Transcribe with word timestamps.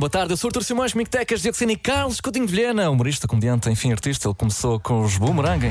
Boa 0.00 0.08
tarde, 0.08 0.32
eu 0.32 0.36
sou 0.38 0.48
Artur 0.48 0.64
Simões, 0.64 0.94
Mictecas, 0.94 1.42
Dioxina 1.42 1.72
e 1.72 1.76
Carlos 1.76 2.22
Coutinho 2.22 2.46
de 2.46 2.52
Vilhena, 2.52 2.88
humorista, 2.88 3.28
comediante, 3.28 3.68
enfim, 3.68 3.92
artista. 3.92 4.28
Ele 4.28 4.34
começou 4.34 4.80
com 4.80 5.02
os 5.02 5.18
Boomerang. 5.18 5.66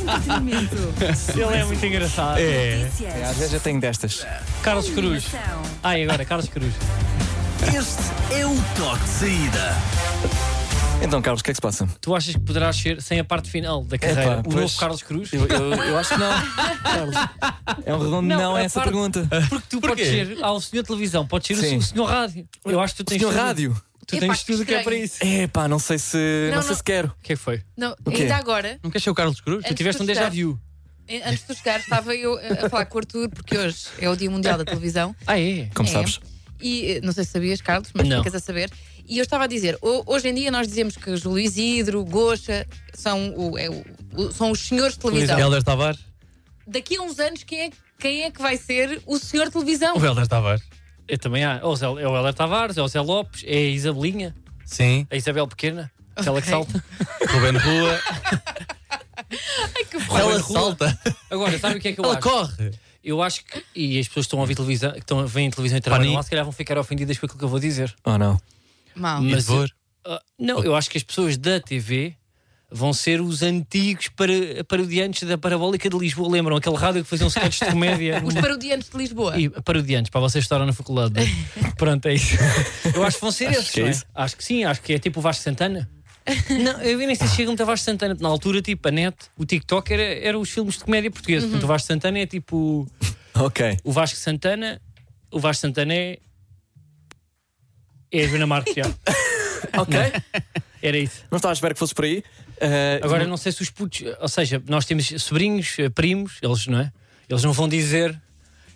Entretenimento. 0.00 0.76
Ele 1.34 1.58
é 1.58 1.64
muito 1.64 1.84
engraçado. 1.84 2.38
É, 2.38 2.84
Notícias. 2.84 3.28
às 3.28 3.36
vezes 3.36 3.52
já 3.52 3.60
tenho 3.60 3.78
destas. 3.78 4.26
Carlos 4.62 4.88
Cruz. 4.88 5.26
Animação. 5.34 5.62
Ah, 5.82 5.98
e 5.98 6.04
agora, 6.04 6.24
Carlos 6.24 6.48
Cruz. 6.48 6.72
Este 7.62 8.34
é 8.34 8.46
o 8.46 8.56
toque 8.74 9.04
de 9.04 9.10
saída. 9.10 9.76
Então, 11.02 11.20
Carlos, 11.22 11.40
o 11.40 11.44
que 11.44 11.50
é 11.50 11.52
que 11.52 11.56
se 11.56 11.60
passa? 11.62 11.88
Tu 12.00 12.14
achas 12.14 12.34
que 12.34 12.40
poderás 12.40 12.76
ser, 12.76 13.00
sem 13.02 13.18
a 13.18 13.24
parte 13.24 13.50
final 13.50 13.82
da 13.84 13.98
carreira, 13.98 14.22
Epá, 14.22 14.40
o 14.40 14.42
pois. 14.44 14.56
novo 14.56 14.76
Carlos 14.78 15.02
Cruz? 15.02 15.32
Eu, 15.32 15.46
eu- 15.46 15.74
eu 15.74 15.98
acho 15.98 16.10
que 16.10 16.18
não, 16.20 16.30
Carlos. 16.82 17.16
É 17.86 17.94
um 17.94 17.98
redondo 17.98 18.22
não, 18.28 18.36
Não, 18.36 18.58
é 18.58 18.62
a 18.62 18.64
essa 18.64 18.80
a 18.80 18.84
parte- 18.84 18.94
pergunta. 18.94 19.28
Porque 19.48 19.66
tu 19.70 19.80
podes 19.80 20.06
ser 20.06 20.38
ao 20.42 20.60
senhor 20.60 20.84
televisão, 20.84 21.26
podes 21.26 21.46
ser 21.48 21.54
o, 21.54 21.68
Sim. 21.68 21.76
o 21.78 21.82
senhor 21.82 22.04
rádio. 22.04 22.48
Eu 22.64 22.80
acho 22.80 22.94
que 22.94 23.02
tu 23.02 23.06
tens 23.06 23.18
Senhor 23.18 23.32
tudo. 23.32 23.40
Rádio. 23.42 23.82
Tu 24.06 24.16
Epá, 24.16 24.26
tens 24.26 24.38
que 24.44 24.52
tudo 24.52 24.64
que 24.66 24.74
é 24.74 24.82
para 24.82 24.94
isso. 24.94 25.16
É 25.20 25.46
pá, 25.46 25.66
não 25.68 25.78
sei 25.78 25.98
se. 25.98 26.16
Não, 26.50 26.56
Não, 26.56 26.62
sei 26.62 26.70
não. 26.70 26.76
se 26.76 26.84
quero. 26.84 27.08
O 27.08 27.22
que 27.22 27.32
é 27.32 27.36
que 27.36 27.42
foi? 27.42 27.62
Não, 27.76 27.94
quê? 28.12 28.22
ainda 28.22 28.36
agora, 28.36 28.78
Não 28.82 28.90
queres 28.90 29.02
ser 29.04 29.10
o 29.10 29.14
Carlos 29.14 29.40
Cruz? 29.40 29.62
Tu 29.62 29.66
Antes 29.68 29.76
tiveste 29.76 29.98
de 29.98 30.02
um 30.02 30.06
déjà 30.06 30.30
chegar. 30.30 30.34
vu. 30.46 30.60
eh, 31.08 31.22
antes 31.28 31.46
de 31.46 31.54
chegar, 31.54 31.80
estava 31.80 32.14
eu 32.14 32.36
a 32.38 32.66
a 32.66 32.68
falar 32.70 32.86
com 32.86 32.96
o 32.96 32.98
Arthur, 33.00 33.28
porque 33.30 33.56
hoje 33.56 33.86
é 33.98 34.08
o 34.10 34.16
Dia 34.16 34.30
Mundial 34.30 34.58
da 34.58 34.64
Televisão. 34.64 35.14
Ah, 35.26 35.38
é? 35.40 35.68
Como 35.74 35.88
É. 35.88 35.92
sabes? 35.92 36.20
E 36.60 36.92
eh, 36.92 37.00
não 37.02 37.12
sei 37.12 37.24
se 37.24 37.30
sabias, 37.30 37.60
Carlos, 37.62 37.90
mas 37.94 38.06
Não. 38.06 38.18
ficas 38.18 38.34
a 38.34 38.40
saber. 38.44 38.70
E 39.10 39.18
eu 39.18 39.22
estava 39.24 39.42
a 39.42 39.46
dizer, 39.48 39.76
ho- 39.82 40.04
hoje 40.06 40.28
em 40.28 40.34
dia 40.34 40.52
nós 40.52 40.68
dizemos 40.68 40.96
que 40.96 41.16
Júlio 41.16 41.40
Isidro, 41.44 42.04
Gocha, 42.04 42.64
são, 42.94 43.34
o, 43.36 43.58
é 43.58 43.68
o- 43.68 43.84
o- 44.14 44.30
são 44.32 44.52
os 44.52 44.60
senhores 44.60 44.94
de 44.94 45.00
televisão. 45.00 45.36
Helder 45.36 45.64
Tavares? 45.64 45.98
Daqui 46.64 46.96
a 46.96 47.02
uns 47.02 47.18
anos, 47.18 47.42
quem 47.42 47.60
é, 47.62 47.70
quem 47.98 48.22
é 48.22 48.30
que 48.30 48.40
vai 48.40 48.56
ser 48.56 49.02
o 49.04 49.18
senhor 49.18 49.46
de 49.46 49.50
televisão? 49.52 49.96
O 49.96 50.04
Helder 50.04 50.28
Tavares. 50.28 50.62
Eu 51.08 51.18
também 51.18 51.44
há. 51.44 51.56
É 51.56 51.64
o 51.64 51.74
Zé- 51.74 51.86
é 51.86 51.88
o 51.90 52.16
Helder 52.16 52.34
Tavares, 52.34 52.76
é 52.78 52.82
o 52.82 52.86
Zé 52.86 53.00
Lopes, 53.00 53.42
é 53.44 53.56
a 53.56 53.60
Isabelinha, 53.70 54.32
Sim. 54.64 55.04
a 55.10 55.16
Isabel 55.16 55.48
Pequena, 55.48 55.90
aquela 56.14 56.40
que 56.40 56.54
Ok. 56.54 56.68
salta. 56.72 56.84
Ruben 57.32 57.58
Rua. 57.58 58.00
Ai, 59.76 59.84
que 59.86 59.96
Ela 59.96 60.38
Rua. 60.38 60.42
salta. 60.42 60.98
Agora, 61.28 61.58
sabe 61.58 61.78
o 61.78 61.80
que 61.80 61.88
é 61.88 61.92
que 61.92 62.00
eu 62.00 62.04
Ela 62.04 62.14
acho? 62.18 62.22
corre. 62.28 62.70
Eu 63.02 63.20
acho 63.22 63.44
que, 63.44 63.64
e 63.74 63.98
as 63.98 64.06
pessoas 64.06 64.26
que 64.26 64.28
estão 64.28 64.38
a 64.38 64.42
ouvir 64.42 64.54
televisão, 64.54 64.92
que 64.92 64.98
estão 64.98 65.18
a 65.18 65.24
ver 65.26 65.40
em 65.40 65.50
televisão 65.50 65.78
e 65.78 65.80
trabalham 65.80 66.12
lá, 66.12 66.22
se 66.22 66.30
calhar 66.30 66.44
vão 66.44 66.52
ficar 66.52 66.78
ofendidas 66.78 67.18
com 67.18 67.26
aquilo 67.26 67.38
que 67.38 67.44
eu 67.44 67.48
vou 67.48 67.58
dizer. 67.58 67.92
Ou 68.04 68.16
não? 68.18 68.40
Mal. 68.94 69.22
Mas-. 69.22 69.48
Ah, 70.04 70.20
não, 70.38 70.64
eu 70.64 70.74
acho 70.74 70.88
que 70.90 70.96
as 70.96 71.02
pessoas 71.04 71.36
da 71.36 71.60
TV 71.60 72.16
vão 72.72 72.92
ser 72.92 73.20
os 73.20 73.42
antigos 73.42 74.08
para, 74.08 74.32
parodiantes 74.68 75.28
da 75.28 75.36
Parabólica 75.36 75.90
de 75.90 75.98
Lisboa. 75.98 76.30
Lembram 76.30 76.56
aquele 76.56 76.76
rádio 76.76 77.02
que 77.02 77.10
faziam 77.10 77.28
sketches 77.28 77.60
de 77.60 77.72
comédia? 77.72 78.22
Os 78.24 78.34
parodiantes 78.34 78.88
de 78.88 78.96
Lisboa. 78.96 79.38
E 79.38 79.48
parodiantes, 79.48 80.10
para 80.10 80.20
vocês 80.20 80.44
estarem 80.44 80.66
na 80.66 80.72
faculdade. 80.72 81.14
né? 81.14 81.26
Pronto, 81.76 82.06
é 82.06 82.14
isso. 82.14 82.36
Eu 82.94 83.02
acho 83.04 83.16
que 83.16 83.22
vão 83.22 83.32
ser 83.32 83.50
esses. 83.50 83.70
que 83.70 83.80
é 83.80 83.84
não 83.84 83.90
é? 83.90 84.02
Acho 84.14 84.36
que 84.36 84.44
sim, 84.44 84.64
acho 84.64 84.80
que 84.82 84.92
é 84.92 84.98
tipo 84.98 85.18
o 85.18 85.22
Vasco 85.22 85.42
Santana. 85.42 85.90
Não, 86.62 86.80
eu 86.82 86.98
nem 86.98 87.14
sei 87.14 87.26
se 87.26 87.34
chega 87.34 87.48
muito 87.48 87.62
a 87.62 87.66
Vasco 87.66 87.84
Santana. 87.84 88.16
Na 88.20 88.28
altura, 88.28 88.60
tipo, 88.60 88.86
a 88.86 88.90
net, 88.90 89.16
o 89.36 89.44
TikTok 89.44 89.92
era, 89.92 90.02
era 90.02 90.38
os 90.38 90.50
filmes 90.50 90.76
de 90.76 90.84
comédia 90.84 91.10
portugueses. 91.10 91.44
Portanto, 91.48 91.64
o 91.64 91.66
Vasco 91.66 91.88
Santana 91.88 92.18
é 92.18 92.26
tipo. 92.26 92.86
Ok. 93.34 93.78
O 93.82 93.90
Vasco 93.90 94.16
Santana. 94.16 94.80
O 95.30 95.40
Vasco 95.40 95.62
Santana 95.62 95.94
é. 95.94 96.18
É 98.12 98.24
a 98.24 98.28
Joana 98.28 98.46
Marques, 98.46 98.74
já. 98.74 98.82
Ok. 99.78 99.98
Era 100.82 100.98
isso. 100.98 101.22
Não 101.30 101.36
estava 101.36 101.52
à 101.52 101.54
espera 101.54 101.74
que 101.74 101.78
fosse 101.78 101.94
por 101.94 102.04
aí. 102.04 102.24
Uh, 102.56 103.04
Agora, 103.04 103.26
não 103.26 103.36
sei 103.36 103.52
se 103.52 103.62
os 103.62 103.70
putos. 103.70 104.02
Ou 104.20 104.28
seja, 104.28 104.62
nós 104.66 104.84
temos 104.84 105.12
sobrinhos, 105.18 105.78
eh, 105.78 105.88
primos, 105.88 106.38
eles 106.42 106.66
não 106.66 106.80
é? 106.80 106.92
Eles 107.28 107.44
não 107.44 107.52
vão 107.52 107.68
dizer. 107.68 108.18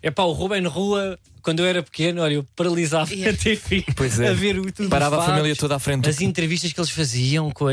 É 0.03 0.11
pá, 0.11 0.23
o 0.23 0.33
Ruben 0.33 0.67
Rua, 0.67 1.19
quando 1.43 1.61
eu 1.61 1.67
era 1.67 1.83
pequeno, 1.83 2.23
olha, 2.23 2.35
eu 2.35 2.47
paralisava 2.55 3.11
a 3.13 3.33
TV 3.33 3.85
Pois 3.97 4.21
é. 4.21 4.29
a 4.29 4.33
ver 4.35 4.59
o 4.59 4.71
tudo 4.71 4.91
Parava 4.91 5.17
a 5.17 5.19
os 5.21 5.25
família 5.25 5.49
fatos, 5.51 5.59
toda 5.61 5.77
à 5.77 5.79
frente. 5.79 6.09
As 6.09 6.21
entrevistas 6.21 6.73
que 6.73 6.79
eles 6.79 6.91
faziam 6.91 7.51
com 7.51 7.69
a. 7.69 7.73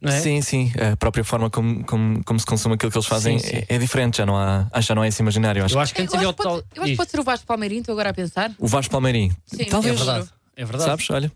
Não 0.00 0.10
é? 0.10 0.20
Sim, 0.20 0.40
sim. 0.40 0.72
A 0.92 0.96
própria 0.96 1.22
forma 1.22 1.50
como, 1.50 1.84
como, 1.84 2.24
como 2.24 2.40
se 2.40 2.46
consome 2.46 2.74
aquilo 2.74 2.90
que 2.90 2.96
eles 2.98 3.06
fazem 3.06 3.38
Sim, 3.38 3.48
sim. 3.48 3.56
É, 3.68 3.76
é 3.76 3.78
diferente. 3.78 4.16
Já 4.16 4.26
não, 4.26 4.36
há, 4.36 4.68
já 4.80 4.94
não 4.94 5.04
é 5.04 5.08
esse 5.08 5.22
imaginário. 5.22 5.64
Acho. 5.64 5.74
Eu 5.74 5.80
acho 5.80 5.94
que 5.94 6.02
antes 6.02 6.14
havia 6.14 6.28
o 6.28 6.32
tal. 6.32 6.56
eu 6.74 6.82
acho 6.82 6.92
que 6.92 6.96
pode 6.96 7.10
ser 7.10 7.20
o 7.20 7.22
Vasco 7.22 7.46
Palmeirinho, 7.46 7.80
estou 7.80 7.92
agora 7.92 8.10
a 8.10 8.14
pensar. 8.14 8.50
O 8.58 8.66
Vasco 8.66 8.90
Palmeirim. 8.90 9.30
Sim, 9.46 9.64
Talvez. 9.64 9.94
É 9.94 10.04
verdade. 10.04 10.28
É 10.60 10.64
verdade. 10.64 10.90
Sabes? 10.90 11.10
Olha. 11.10 11.32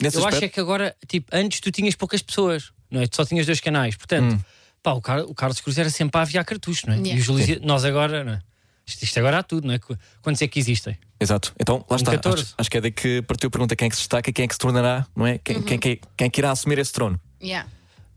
Nesse 0.00 0.16
Eu 0.18 0.26
acho 0.26 0.34
é 0.34 0.36
aspecto. 0.36 0.54
que 0.54 0.60
agora, 0.60 0.94
tipo, 1.08 1.28
antes 1.32 1.60
tu 1.60 1.70
tinhas 1.70 1.94
poucas 1.94 2.20
pessoas, 2.22 2.70
não 2.90 3.00
é? 3.00 3.06
Tu 3.06 3.16
só 3.16 3.24
tinhas 3.24 3.46
dois 3.46 3.60
canais. 3.60 3.96
Portanto, 3.96 4.34
Hum. 4.34 4.40
pá, 4.82 4.92
o, 4.92 5.00
Car 5.00 5.20
o 5.20 5.34
Carlos 5.34 5.60
Cruz 5.60 5.78
era 5.78 5.88
sempre 5.88 6.18
a 6.18 6.22
aviar 6.22 6.44
cartucho, 6.44 6.86
não 6.86 6.94
é? 6.94 6.98
Yeah. 6.98 7.16
E 7.16 7.20
os 7.20 7.24
Júlio, 7.24 7.60
nós 7.62 7.84
agora, 7.84 8.22
não 8.22 8.34
é? 8.34 8.40
Isto, 8.86 9.18
agora 9.18 9.38
há 9.38 9.42
tudo, 9.42 9.66
não 9.66 9.74
é? 9.74 9.78
Qu- 9.78 9.96
Quantos 10.22 10.40
é 10.42 10.46
que 10.46 10.58
existem? 10.60 10.96
Exato. 11.18 11.52
Então, 11.58 11.84
lá 11.88 11.96
está. 11.96 12.12
14. 12.12 12.42
Acho, 12.42 12.54
acho 12.58 12.70
que 12.70 12.76
é 12.76 12.80
daí 12.82 12.92
que 12.92 13.22
partiu 13.22 13.48
a 13.48 13.50
pergunta 13.50 13.74
quem 13.74 13.86
é 13.86 13.88
que 13.88 13.96
se 13.96 14.02
destaca 14.02 14.28
e 14.28 14.32
quem 14.32 14.44
é 14.44 14.48
que 14.48 14.54
se 14.54 14.58
tornará, 14.60 15.06
não 15.16 15.26
é? 15.26 15.38
Quem, 15.38 15.62
quem, 15.62 15.78
quem, 15.78 16.00
quem 16.16 16.26
é 16.26 16.30
que 16.30 16.40
irá 16.40 16.50
assumir 16.52 16.78
esse 16.78 16.92
trono? 16.92 17.18
Yeah. 17.42 17.68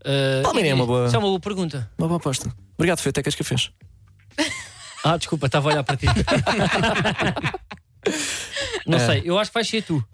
Uh, 0.04 0.58
é 0.58 0.74
uma 0.74 0.86
boa- 0.86 1.06
Isso 1.06 1.16
é 1.16 1.18
uma 1.18 1.28
boa 1.28 1.40
pergunta. 1.40 1.90
Uma 1.98 2.06
boa 2.08 2.18
aposta. 2.18 2.54
Obrigado, 2.76 3.00
Fê, 3.00 3.08
até 3.08 3.22
que 3.22 3.28
és 3.28 3.34
que 3.34 3.42
a 3.42 3.44
fez. 3.44 3.70
Ah, 5.02 5.16
desculpa, 5.16 5.46
estava 5.46 5.70
a 5.70 5.72
olhar 5.72 5.82
para 5.82 5.96
ti. 5.96 6.04
não 8.86 8.98
É. 8.98 9.06
sei, 9.06 9.22
eu 9.24 9.38
acho 9.38 9.50
que 9.50 9.54
vais 9.54 9.66
ser 9.66 9.82
tu. 9.82 10.04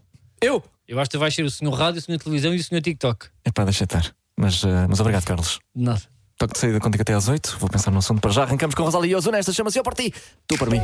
Eu? 0.40 0.62
Eu 0.86 1.00
acho 1.00 1.10
que 1.10 1.16
tu 1.16 1.20
vais 1.20 1.34
ser 1.34 1.42
o 1.44 1.50
senhor 1.50 1.72
rádio, 1.72 2.00
o 2.00 2.02
senhor 2.02 2.18
televisão 2.18 2.54
e 2.54 2.58
o 2.58 2.62
senhor 2.64 2.80
TikTok. 2.80 3.26
É 3.44 3.50
pá, 3.50 3.64
deixa 3.64 3.84
estar. 3.84 4.14
Mas, 4.38 4.62
eh, 4.62 4.86
mas 4.88 5.00
obrigado, 5.00 5.24
Carlos. 5.24 5.58
De 5.74 5.82
Nada. 5.82 6.02
Toque 6.38 6.52
de 6.52 6.58
saída 6.58 6.78
contigo 6.78 7.00
até 7.00 7.14
às 7.14 7.28
8. 7.28 7.56
Vou 7.58 7.68
pensar 7.70 7.90
no 7.90 7.98
assunto 7.98 8.20
para 8.20 8.30
já. 8.30 8.42
Arrancamos 8.42 8.74
com 8.74 8.82
Rosália 8.82 9.10
e 9.10 9.14
Ozuna. 9.14 9.38
Esta 9.38 9.52
chama-se 9.54 9.78
Eu 9.78 9.82
por 9.82 9.94
ti. 9.94 10.12
Tu 10.46 10.58
para 10.58 10.70
mim. 10.70 10.82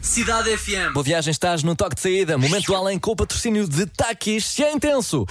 Cidade 0.00 0.56
FM. 0.56 0.92
Boa 0.92 1.04
viagem, 1.04 1.30
estás 1.30 1.62
no 1.62 1.76
toque 1.76 1.94
de 1.94 2.00
saída. 2.00 2.36
Momento 2.36 2.66
do 2.66 2.74
além 2.74 2.98
com 2.98 3.12
o 3.12 3.16
patrocínio 3.16 3.68
de 3.68 3.86
Takis. 3.86 4.44
Se 4.44 4.64
é 4.64 4.72
intenso, 4.72 5.24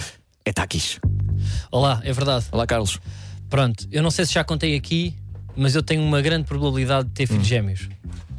é 0.45 0.53
Takis. 0.53 0.99
Olá, 1.69 1.99
é 2.05 2.13
verdade. 2.13 2.45
Olá, 2.53 2.65
Carlos. 2.65 2.99
Pronto, 3.49 3.85
eu 3.91 4.01
não 4.01 4.11
sei 4.11 4.25
se 4.25 4.33
já 4.33 4.45
contei 4.45 4.77
aqui, 4.77 5.13
mas 5.57 5.75
eu 5.75 5.83
tenho 5.83 6.01
uma 6.03 6.21
grande 6.21 6.45
probabilidade 6.45 7.09
de 7.09 7.13
ter 7.13 7.27
filhos 7.27 7.45
gêmeos. 7.45 7.89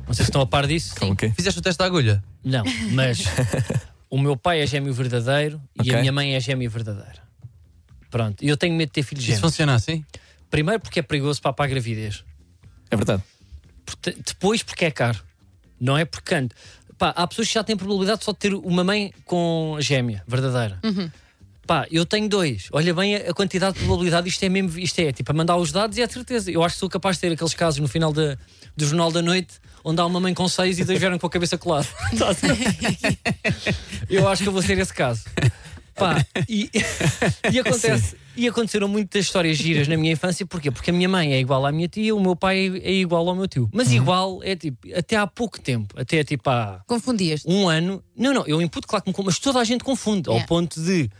Não 0.07 0.15
sei 0.15 0.25
se 0.25 0.31
estão 0.31 0.41
a 0.41 0.47
par 0.47 0.67
disso. 0.67 0.95
Como 0.99 1.15
que? 1.15 1.29
Fizeste 1.33 1.59
o 1.59 1.63
teste 1.63 1.79
da 1.79 1.85
agulha? 1.85 2.25
Não, 2.43 2.65
mas 2.93 3.25
o 4.10 4.19
meu 4.19 4.37
pai 4.37 4.60
é 4.60 4.66
gêmeo 4.66 4.93
verdadeiro 4.93 5.60
e 5.76 5.82
Ok. 5.82 5.94
a 5.94 6.00
minha 6.00 6.12
mãe 6.12 6.34
é 6.34 6.41
gêmea 6.41 6.69
verdadeira. 6.69 7.22
Pronto, 8.10 8.44
e 8.44 8.48
eu 8.48 8.56
tenho 8.56 8.75
medo 8.75 8.88
de 8.88 8.93
ter 8.94 9.03
filhos 9.04 9.22
Isso 9.22 9.34
gêmeos. 9.34 9.43
funciona 9.53 9.75
assim? 9.75 10.04
Primeiro 10.50 10.81
porque 10.81 10.98
é 10.98 11.03
perigoso 11.03 11.41
para, 11.41 11.53
para 11.53 11.65
a 11.66 11.69
gravidez. 11.69 12.25
É 12.91 12.97
verdade. 12.97 13.22
Porta- 13.87 14.12
Depois 14.26 14.62
porque 14.65 14.84
é 14.84 14.91
caro. 14.91 15.21
Não 15.81 15.97
é 15.97 16.04
porque 16.04 16.34
canto. 16.34 16.54
Pá, 16.98 17.10
há 17.16 17.26
pessoas 17.26 17.48
que 17.48 17.54
já 17.54 17.62
têm 17.65 17.76
probabilidade 17.76 18.25
só 18.25 18.32
de 18.32 18.38
ter 18.38 18.53
uma 18.53 18.82
mãe 18.84 19.12
com 19.25 19.76
gêmea 19.81 20.22
verdadeira. 20.27 20.78
Pá, 21.66 21.87
eu 21.91 22.04
tenho 22.04 22.28
dois. 22.28 22.69
Olha 22.72 22.93
bem 22.93 23.16
a, 23.16 23.31
a 23.31 23.34
quantidade 23.34 23.75
de 23.75 23.81
probabilidade. 23.84 24.28
Isto 24.28 24.44
é 24.44 24.48
mesmo, 24.48 24.78
isto 24.78 24.98
é 24.98 25.12
tipo 25.12 25.31
a 25.31 25.34
mandar 25.34 25.56
os 25.56 25.71
dados 25.71 25.97
e 25.97 26.03
é 26.03 26.06
de 26.06 26.12
certeza. 26.12 26.50
Eu 26.50 26.62
acho 26.65 26.75
que 26.75 26.81
sou 26.81 26.88
capaz 26.88 27.16
de 27.16 27.21
ter 27.22 27.32
aqueles 27.32 27.54
casos 27.54 27.81
no 27.81 27.88
final 27.88 28.12
da, 28.12 28.37
do 28.76 28.87
Jornal 28.87 29.12
da 29.12 29.22
Noite 29.22 29.60
onde 29.84 30.00
há 30.00 30.06
uma 30.06 30.21
mãe 30.21 30.34
com 30.34 30.48
seis 30.48 30.78
e 30.78 30.84
dois 30.84 30.98
vieram 30.98 31.19
com 31.19 31.26
a 31.26 31.31
cabeça 31.31 31.56
colada. 31.59 31.88
Tá 32.19 32.34
eu 34.09 34.28
acho 34.28 34.43
que 34.43 34.48
eu 34.48 34.53
vou 34.53 34.62
ser 34.62 34.78
esse 34.78 34.93
caso. 34.93 35.22
Pá, 35.94 36.25
e, 36.48 36.71
e 37.53 37.59
acontece, 37.59 38.16
e 38.37 38.48
aconteceram 38.48 38.88
muitas 38.88 39.25
histórias 39.27 39.56
giras 39.59 39.87
na 39.87 39.97
minha 39.97 40.12
infância, 40.12 40.47
porquê? 40.47 40.71
Porque 40.71 40.91
a 40.91 40.92
minha 40.92 41.09
mãe 41.09 41.34
é 41.34 41.41
igual 41.41 41.65
à 41.66 41.72
minha 41.72 41.88
tia, 41.88 42.15
o 42.15 42.21
meu 42.21 42.34
pai 42.34 42.81
é 42.82 42.92
igual 42.92 43.28
ao 43.28 43.34
meu 43.34 43.47
tio. 43.47 43.69
Mas 43.72 43.92
igual 43.92 44.42
é 44.42 44.56
tipo, 44.56 44.78
até 44.94 45.16
há 45.16 45.27
pouco 45.27 45.60
tempo, 45.60 45.94
até 45.98 46.25
tipo 46.25 46.48
há 46.48 46.82
Confundias. 46.87 47.42
um 47.47 47.69
ano. 47.69 48.03
Não, 48.16 48.32
não, 48.32 48.47
eu 48.47 48.62
imputo, 48.62 48.88
claro 48.88 49.04
que 49.04 49.10
me 49.10 49.25
mas 49.25 49.38
toda 49.38 49.59
a 49.59 49.65
gente 49.65 49.84
confunde, 49.84 50.28
ao 50.28 50.34
Yeah. 50.37 50.48
ponto 50.48 50.81
de 50.81 51.10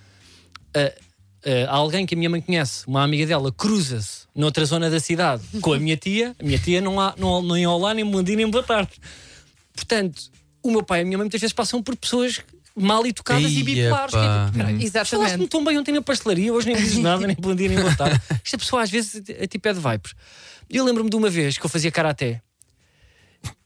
ah, 0.75 1.67
alguém 1.69 2.05
que 2.05 2.15
a 2.15 2.19
minha 2.19 2.29
mãe 2.31 2.41
conhece, 2.41 2.87
uma 2.87 3.03
amiga 3.03 3.27
dela, 3.27 3.51
cruza-se 3.51 4.27
noutra 4.35 4.65
zona 4.65 4.91
da 4.91 5.01
cidade 5.01 5.43
com 5.61 5.73
a 5.73 5.79
minha 5.79 5.97
tia, 5.97 6.35
a 6.39 6.43
minha 6.43 6.59
tia 6.59 6.81
não 6.81 7.01
há 7.01 7.15
não, 7.17 7.57
é 7.57 7.67
olá, 7.67 7.95
nem 7.95 8.05
bom 8.05 8.23
dia, 8.23 8.37
nem 8.37 8.49
boa 8.49 8.63
tarde. 8.63 8.91
Portanto, 9.75 10.31
o 10.63 10.71
meu 10.71 10.83
pai 10.83 11.01
e 11.01 11.03
a 11.03 11.05
minha 11.05 11.17
mãe 11.19 11.25
muitas 11.25 11.41
vezes 11.41 11.55
passam 11.55 11.83
por 11.83 11.97
pessoas 11.97 12.41
mal 12.77 13.05
educadas 13.07 13.51
e 13.51 13.59
Ia, 13.59 13.65
bipolares. 13.65 14.15
é 14.15 14.19
tipo, 14.19 14.59
caralho, 14.59 14.79
Falaste-me 14.79 14.85
Exatamente. 14.85 15.49
tão 15.49 15.65
bem 15.65 15.79
ontem 15.79 15.93
na 15.93 16.03
pastelaria, 16.03 16.53
hoje 16.53 16.67
nem 16.67 16.77
dizes 16.77 16.99
nada, 17.03 17.27
nem 17.27 17.37
bom 17.37 17.55
dia, 17.55 17.69
nem 17.69 17.79
boa 17.79 17.95
tarde. 17.97 18.21
Esta 18.45 18.59
pessoa 18.59 18.83
às 18.83 18.91
vezes 18.91 19.23
é 19.29 19.47
tipo 19.47 19.67
é 19.69 19.73
de 19.73 19.81
vipers. 19.81 20.15
Eu 20.69 20.85
lembro-me 20.85 21.11
de 21.11 21.17
uma 21.17 21.29
vez 21.29 21.59
que 21.59 21.65
eu 21.65 21.71
fazia 21.71 21.91
karaté 21.91 22.41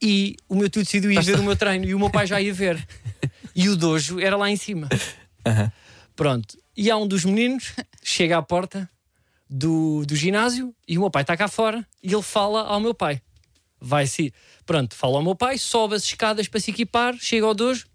e 0.01 0.37
o 0.49 0.55
meu 0.55 0.69
tio 0.71 0.83
decidiu 0.83 1.11
ir 1.11 1.23
ver 1.23 1.39
o 1.39 1.43
meu 1.43 1.57
treino 1.57 1.85
e 1.85 1.95
o 1.95 1.99
meu 1.99 2.11
pai 2.11 2.27
já 2.27 2.41
ia 2.41 2.53
ver. 2.53 2.87
E 3.55 3.69
o 3.69 3.77
dojo 3.77 4.21
era 4.21 4.37
lá 4.37 4.51
em 4.51 4.57
cima. 4.57 4.89
Aham. 5.47 5.71
Pronto. 6.17 6.57
E 6.77 6.91
há 6.91 6.97
um 6.97 7.07
dos 7.07 7.25
meninos, 7.25 7.73
chega 8.03 8.39
à 8.39 8.43
porta 8.43 8.89
do, 9.49 10.05
do 10.07 10.17
ginásio 10.17 10.75
e 10.89 10.99
o 10.99 11.03
meu 11.03 11.11
pai 11.11 11.23
está 11.23 11.37
cá 11.37 11.49
fora 11.49 11.87
e 12.03 12.13
ele 12.13 12.23
fala 12.23 12.63
ao 12.63 12.81
meu 12.81 12.95
pai. 12.95 13.21
Vai-se. 13.81 14.33
Pronto, 14.67 14.95
fala 14.95 15.17
ao 15.17 15.23
meu 15.23 15.35
pai, 15.35 15.59
sobe 15.59 15.95
as 15.95 16.05
escadas 16.05 16.49
para 16.49 16.59
se 16.59 16.71
equipar, 16.71 17.15
chega 17.19 17.47
ao 17.47 17.55
dojo 17.55 17.87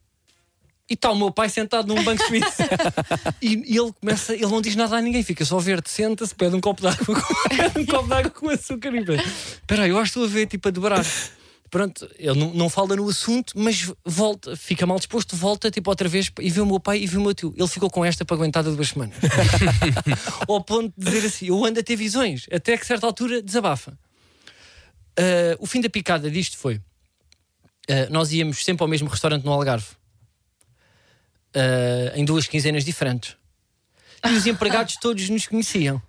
e 0.89 0.93
está 0.93 1.11
o 1.11 1.15
meu 1.15 1.31
pai 1.31 1.49
sentado 1.49 1.93
num 1.93 2.03
banco 2.03 2.23
suíço. 2.25 2.63
e, 3.41 3.73
e 3.73 3.77
ele 3.77 3.91
começa, 3.99 4.33
ele 4.33 4.47
não 4.47 4.61
diz 4.61 4.75
nada 4.75 4.97
a 4.97 5.01
ninguém, 5.01 5.23
fica 5.23 5.45
só 5.45 5.59
verde, 5.59 5.89
senta-se, 5.89 6.33
pede 6.33 6.55
um 6.55 6.61
copo 6.61 6.81
de 6.81 6.87
água, 6.87 7.15
um 7.77 7.85
copo 7.85 8.07
de 8.07 8.13
água 8.13 8.31
com 8.31 8.49
açúcar 8.49 8.95
e 8.95 9.05
pede, 9.05 9.23
espera 9.23 9.87
eu 9.87 9.97
acho 9.99 10.13
que 10.13 10.19
estou 10.19 10.25
a 10.25 10.27
ver 10.27 10.47
tipo 10.47 10.67
a 10.67 10.71
dobrar. 10.71 11.05
Pronto, 11.69 12.09
ele 12.17 12.39
não, 12.39 12.53
não 12.53 12.69
fala 12.69 12.95
no 12.95 13.07
assunto, 13.07 13.53
mas 13.55 13.91
volta, 14.03 14.55
fica 14.55 14.87
mal 14.87 14.97
disposto, 14.97 15.35
volta 15.35 15.69
tipo 15.69 15.89
outra 15.89 16.09
vez 16.09 16.31
e 16.39 16.49
vê 16.49 16.61
o 16.61 16.65
meu 16.65 16.79
pai 16.79 16.99
e 16.99 17.07
vê 17.07 17.17
o 17.17 17.21
meu 17.21 17.33
tio. 17.33 17.53
Ele 17.55 17.67
ficou 17.67 17.89
com 17.89 18.03
esta 18.03 18.25
para 18.25 18.35
aguentada 18.35 18.71
duas 18.71 18.89
semanas. 18.89 19.15
Ao 20.47 20.63
ponto 20.63 20.93
de 20.97 21.05
dizer 21.05 21.27
assim: 21.27 21.47
eu 21.47 21.63
ando 21.63 21.79
a 21.79 21.83
ter 21.83 21.95
visões, 21.95 22.47
até 22.51 22.77
que 22.77 22.85
certa 22.85 23.05
altura 23.05 23.41
desabafa. 23.41 23.97
Ah, 25.19 25.57
o 25.59 25.67
fim 25.67 25.81
da 25.81 25.89
picada 25.89 26.31
disto 26.31 26.57
foi: 26.57 26.81
ah, 27.89 28.07
nós 28.09 28.31
íamos 28.31 28.63
sempre 28.63 28.83
ao 28.83 28.87
mesmo 28.87 29.09
restaurante 29.09 29.43
no 29.43 29.51
Algarve, 29.51 29.87
ah, 31.53 32.13
em 32.15 32.23
duas 32.23 32.47
quinzenas 32.47 32.85
diferentes. 32.85 33.35
E 34.25 34.33
os 34.33 34.47
empregados 34.47 34.97
todos 34.97 35.29
nos 35.29 35.45
conheciam. 35.45 36.01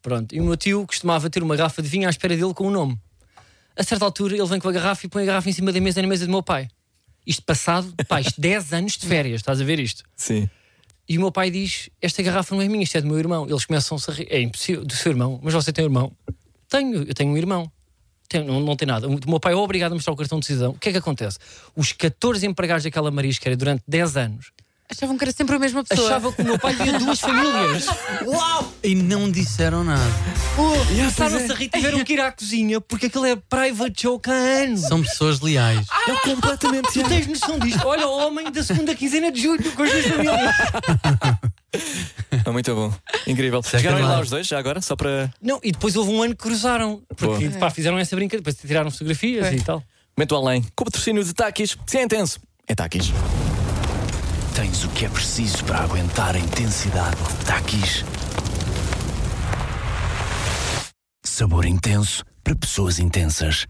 Pronto, 0.00 0.34
e 0.34 0.40
o 0.40 0.44
meu 0.44 0.56
tio 0.56 0.86
costumava 0.86 1.30
ter 1.30 1.42
uma 1.42 1.56
garrafa 1.56 1.80
de 1.80 1.88
vinho 1.88 2.06
à 2.06 2.10
espera 2.10 2.36
dele 2.36 2.52
com 2.52 2.66
o 2.66 2.70
nome. 2.70 3.00
A 3.76 3.82
certa 3.82 4.04
altura 4.04 4.36
ele 4.36 4.46
vem 4.46 4.60
com 4.60 4.68
a 4.68 4.72
garrafa 4.72 5.04
e 5.06 5.08
põe 5.08 5.22
a 5.22 5.26
garrafa 5.26 5.48
em 5.48 5.52
cima 5.52 5.72
da 5.72 5.80
mesa 5.80 6.00
na 6.00 6.08
mesa 6.08 6.26
do 6.26 6.30
meu 6.30 6.42
pai. 6.42 6.68
Isto 7.26 7.42
passado, 7.42 7.92
pá, 8.06 8.20
isto 8.20 8.38
10 8.40 8.72
anos 8.72 8.92
de 8.96 9.06
férias, 9.06 9.40
estás 9.40 9.60
a 9.60 9.64
ver 9.64 9.78
isto? 9.80 10.04
Sim. 10.16 10.48
E 11.08 11.18
o 11.18 11.20
meu 11.20 11.32
pai 11.32 11.50
diz: 11.50 11.90
Esta 12.00 12.22
garrafa 12.22 12.54
não 12.54 12.62
é 12.62 12.68
minha, 12.68 12.82
isto 12.84 12.96
é 12.96 13.00
do 13.00 13.06
meu 13.06 13.18
irmão. 13.18 13.46
Eles 13.48 13.64
começam-se 13.64 14.10
a 14.10 14.14
rir. 14.14 14.26
É 14.30 14.40
impossível, 14.40 14.84
do 14.84 14.94
seu 14.94 15.12
irmão, 15.12 15.38
mas 15.42 15.52
você 15.54 15.72
tem 15.72 15.84
um 15.84 15.88
irmão? 15.88 16.12
Tenho, 16.68 17.02
eu 17.02 17.14
tenho 17.14 17.30
um 17.32 17.36
irmão. 17.36 17.70
Tenho- 18.28 18.44
não, 18.44 18.60
não 18.60 18.74
tem 18.76 18.86
nada. 18.88 19.06
O 19.06 19.20
meu 19.28 19.38
pai 19.38 19.52
é 19.52 19.56
obrigado 19.56 19.92
a 19.92 19.94
mostrar 19.94 20.12
o 20.12 20.16
cartão 20.16 20.40
de 20.40 20.46
cidadão. 20.46 20.70
O 20.72 20.78
que 20.78 20.88
é 20.88 20.92
que 20.92 20.98
acontece? 20.98 21.38
Os 21.76 21.92
14 21.92 22.46
empregados 22.46 22.84
daquela 22.84 23.10
marisqueira 23.10 23.54
durante 23.56 23.82
10 23.86 24.16
anos 24.16 24.50
Achavam 24.90 25.16
que 25.16 25.24
era 25.24 25.32
sempre 25.32 25.56
a 25.56 25.58
mesma 25.58 25.82
pessoa. 25.82 26.08
achavam 26.08 26.30
que 26.32 26.42
o 26.42 26.44
meu 26.44 26.58
pai 26.58 26.74
tinha 26.76 26.98
duas 26.98 27.18
famílias. 27.20 27.86
E 28.82 28.94
não 28.94 29.30
disseram 29.30 29.82
nada. 29.82 30.02
Começaram-se 30.54 31.50
a 31.50 31.54
rir, 31.54 31.68
tiveram 31.70 32.04
que 32.04 32.12
ir 32.12 32.20
à 32.20 32.30
cozinha 32.30 32.80
porque 32.82 33.06
aquilo 33.06 33.24
é 33.24 33.34
private 33.34 34.02
joke 34.02 34.30
há 34.30 34.34
anos. 34.34 34.82
São 34.82 35.02
pessoas 35.02 35.40
leais. 35.40 35.86
É 36.06 36.12
completamente. 36.28 36.92
Tu 36.92 37.02
tens 37.08 37.26
noção 37.26 37.58
disto? 37.58 37.86
Olha 37.86 38.06
o 38.06 38.18
homem 38.26 38.50
da 38.52 38.62
segunda 38.62 38.94
quinzena 38.94 39.32
de 39.32 39.40
julho 39.40 39.72
com 39.72 39.82
as 39.82 39.90
duas 39.90 40.04
famílias. 40.06 40.54
É 42.46 42.50
muito 42.50 42.74
bom. 42.74 42.92
Incrível. 43.26 43.60
é 43.60 43.62
Chegaram 43.78 44.00
lá 44.02 44.16
não. 44.16 44.20
os 44.22 44.28
dois, 44.30 44.46
já 44.46 44.58
agora? 44.58 44.80
Só 44.82 44.94
para. 44.94 45.32
Não, 45.40 45.58
e 45.62 45.72
depois 45.72 45.96
houve 45.96 46.10
um 46.12 46.22
ano 46.22 46.36
que 46.36 46.42
cruzaram. 46.42 47.02
Porque 47.16 47.48
Boa. 47.48 47.58
pá, 47.60 47.70
fizeram 47.70 47.98
essa 47.98 48.14
brincadeira, 48.14 48.42
depois 48.42 48.56
tiraram 48.56 48.90
fotografias 48.90 49.50
e 49.52 49.60
tal. 49.62 49.82
Momento 50.16 50.36
além. 50.36 50.62
Com 50.76 50.82
o 50.82 50.84
patrocínio 50.84 51.24
de 51.24 51.32
Takis. 51.32 51.76
Se 51.86 51.98
é 51.98 52.02
intenso, 52.04 52.38
é 52.68 52.74
Takis. 52.74 53.12
Tens 54.54 54.84
o 54.84 54.88
que 54.90 55.04
é 55.04 55.08
preciso 55.08 55.64
para 55.64 55.80
aguentar 55.80 56.36
a 56.36 56.38
intensidade 56.38 57.16
de 57.16 57.44
Takis. 57.44 58.04
Sabor 61.24 61.64
intenso 61.64 62.24
para 62.44 62.54
pessoas 62.54 63.00
intensas. 63.00 63.66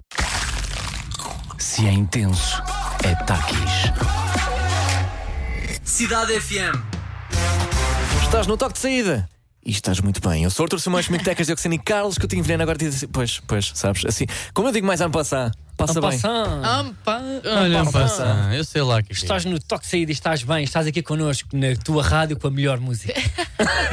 Se 1.59 1.87
é 1.87 1.93
intenso, 1.93 2.63
é 3.03 3.15
Takis. 3.25 3.93
Cidade 5.83 6.39
FM. 6.39 6.77
Estás 8.23 8.47
no 8.47 8.57
toque 8.59 8.75
de 8.75 8.81
saída. 8.81 9.29
E 9.65 9.71
estás 9.71 10.01
muito 10.01 10.21
bem. 10.21 10.45
Eu 10.45 10.51
sou 10.51 10.65
Artur 10.65 10.79
Simões, 10.79 11.07
comigo 11.07 11.25
Tecas, 11.25 11.47
Dioxina 11.47 11.75
e 11.77 11.79
Carlos, 11.79 12.19
que 12.19 12.27
eu 12.27 12.29
tinha 12.29 12.43
veneno 12.43 12.63
agora 12.63 12.77
diz 12.77 12.97
assim. 12.97 13.09
Pois, 13.09 13.41
pois, 13.47 13.73
sabes? 13.75 14.05
Assim, 14.05 14.27
como 14.53 14.69
eu 14.69 14.73
digo 14.73 14.87
mais 14.87 15.01
a 15.01 15.09
passar, 15.09 15.51
passa 15.77 16.01
bem. 16.01 16.19
Olha, 17.45 17.85
Passa. 17.91 18.51
Eu 18.55 18.65
sei 18.65 18.83
lá 18.83 19.03
que 19.03 19.13
é. 19.13 19.15
Estás 19.15 19.45
no 19.45 19.59
toque 19.61 19.85
de 19.85 19.91
saída 19.91 20.13
e 20.13 20.15
estás 20.15 20.43
bem, 20.43 20.65
estás 20.65 20.87
aqui 20.87 21.03
connosco 21.03 21.49
na 21.53 21.75
tua 21.83 22.03
rádio 22.03 22.39
com 22.39 22.47
a 22.49 22.51
melhor 22.51 22.79
música. 22.81 23.13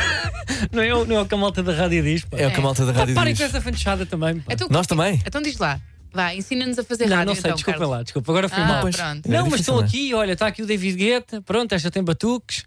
não, 0.71 0.81
é, 0.83 0.93
o- 0.93 1.05
não 1.05 1.15
é 1.17 1.21
o 1.21 1.25
que 1.25 1.33
a 1.33 1.37
malta 1.37 1.61
da 1.63 1.73
rádio 1.73 2.03
diz. 2.03 2.23
Pá. 2.25 2.37
É 2.37 2.47
o 2.47 2.51
que 2.51 2.59
a 2.59 2.61
malta 2.63 2.85
da 2.85 2.93
Pá, 2.93 2.99
rádio 2.99 3.15
parem 3.15 3.33
diz. 3.33 3.41
com 3.41 3.47
essa 3.47 3.61
fanchada 3.61 4.05
também. 4.05 4.39
Pá. 4.39 4.53
Então, 4.53 4.67
Nós 4.69 4.87
também. 4.87 5.21
Então 5.25 5.41
diz 5.41 5.57
lá. 5.57 5.79
Vá, 6.13 6.33
ensina-nos 6.35 6.77
a 6.77 6.83
fazer 6.83 7.07
Não, 7.07 7.15
rádio. 7.17 7.27
não 7.27 7.35
sei, 7.35 7.39
então, 7.41 7.55
desculpa 7.55 7.79
Carlos. 7.79 7.97
lá, 7.97 8.03
desculpa. 8.03 8.31
Agora 8.31 8.49
foi 8.49 8.63
Ah, 8.63 8.67
mal. 8.67 8.81
Pois. 8.81 8.95
pronto. 8.95 9.25
É 9.25 9.29
Não, 9.29 9.37
mas 9.43 9.43
difícil, 9.45 9.59
estão 9.61 9.75
não 9.77 9.83
é? 9.83 9.85
aqui, 9.85 10.13
olha, 10.13 10.33
está 10.33 10.47
aqui 10.47 10.61
o 10.61 10.65
David 10.65 10.97
Guetta, 10.97 11.41
pronto, 11.41 11.73
esta 11.73 11.89
tem 11.89 12.03
batuques. 12.03 12.65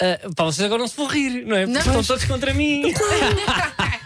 Ah, 0.00 0.18
pá, 0.34 0.44
vocês 0.44 0.64
agora 0.64 0.80
não 0.80 0.88
se 0.88 0.96
vão 0.96 1.06
rir, 1.06 1.44
não 1.46 1.54
é? 1.56 1.66
Porque 1.66 1.72
Não. 1.72 1.80
estão 1.86 2.02
todos 2.04 2.24
contra 2.24 2.52
mim. 2.54 2.82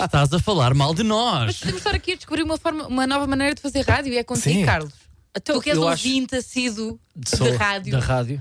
Estás 0.00 0.32
a 0.32 0.38
falar 0.38 0.74
mal 0.74 0.94
de 0.94 1.02
nós. 1.02 1.58
Podemos 1.58 1.80
estar 1.80 1.94
aqui 1.94 2.12
a 2.12 2.16
descobrir 2.16 2.42
uma, 2.42 2.56
forma, 2.58 2.86
uma 2.86 3.06
nova 3.06 3.26
maneira 3.26 3.54
de 3.54 3.60
fazer 3.60 3.82
rádio 3.82 4.12
e 4.12 4.18
é 4.18 4.24
contigo, 4.24 4.54
Sim. 4.54 4.64
Carlos. 4.64 4.92
Então, 5.36 5.56
tu 5.56 5.62
que 5.62 5.70
és 5.70 5.76
eu 5.78 5.88
acho- 5.88 6.06
ouvinte 6.06 6.36
assíduo 6.36 6.98
Sou 7.26 7.50
de 7.50 7.56
rádio. 7.56 7.92
Da 7.92 7.98
rádio. 8.00 8.40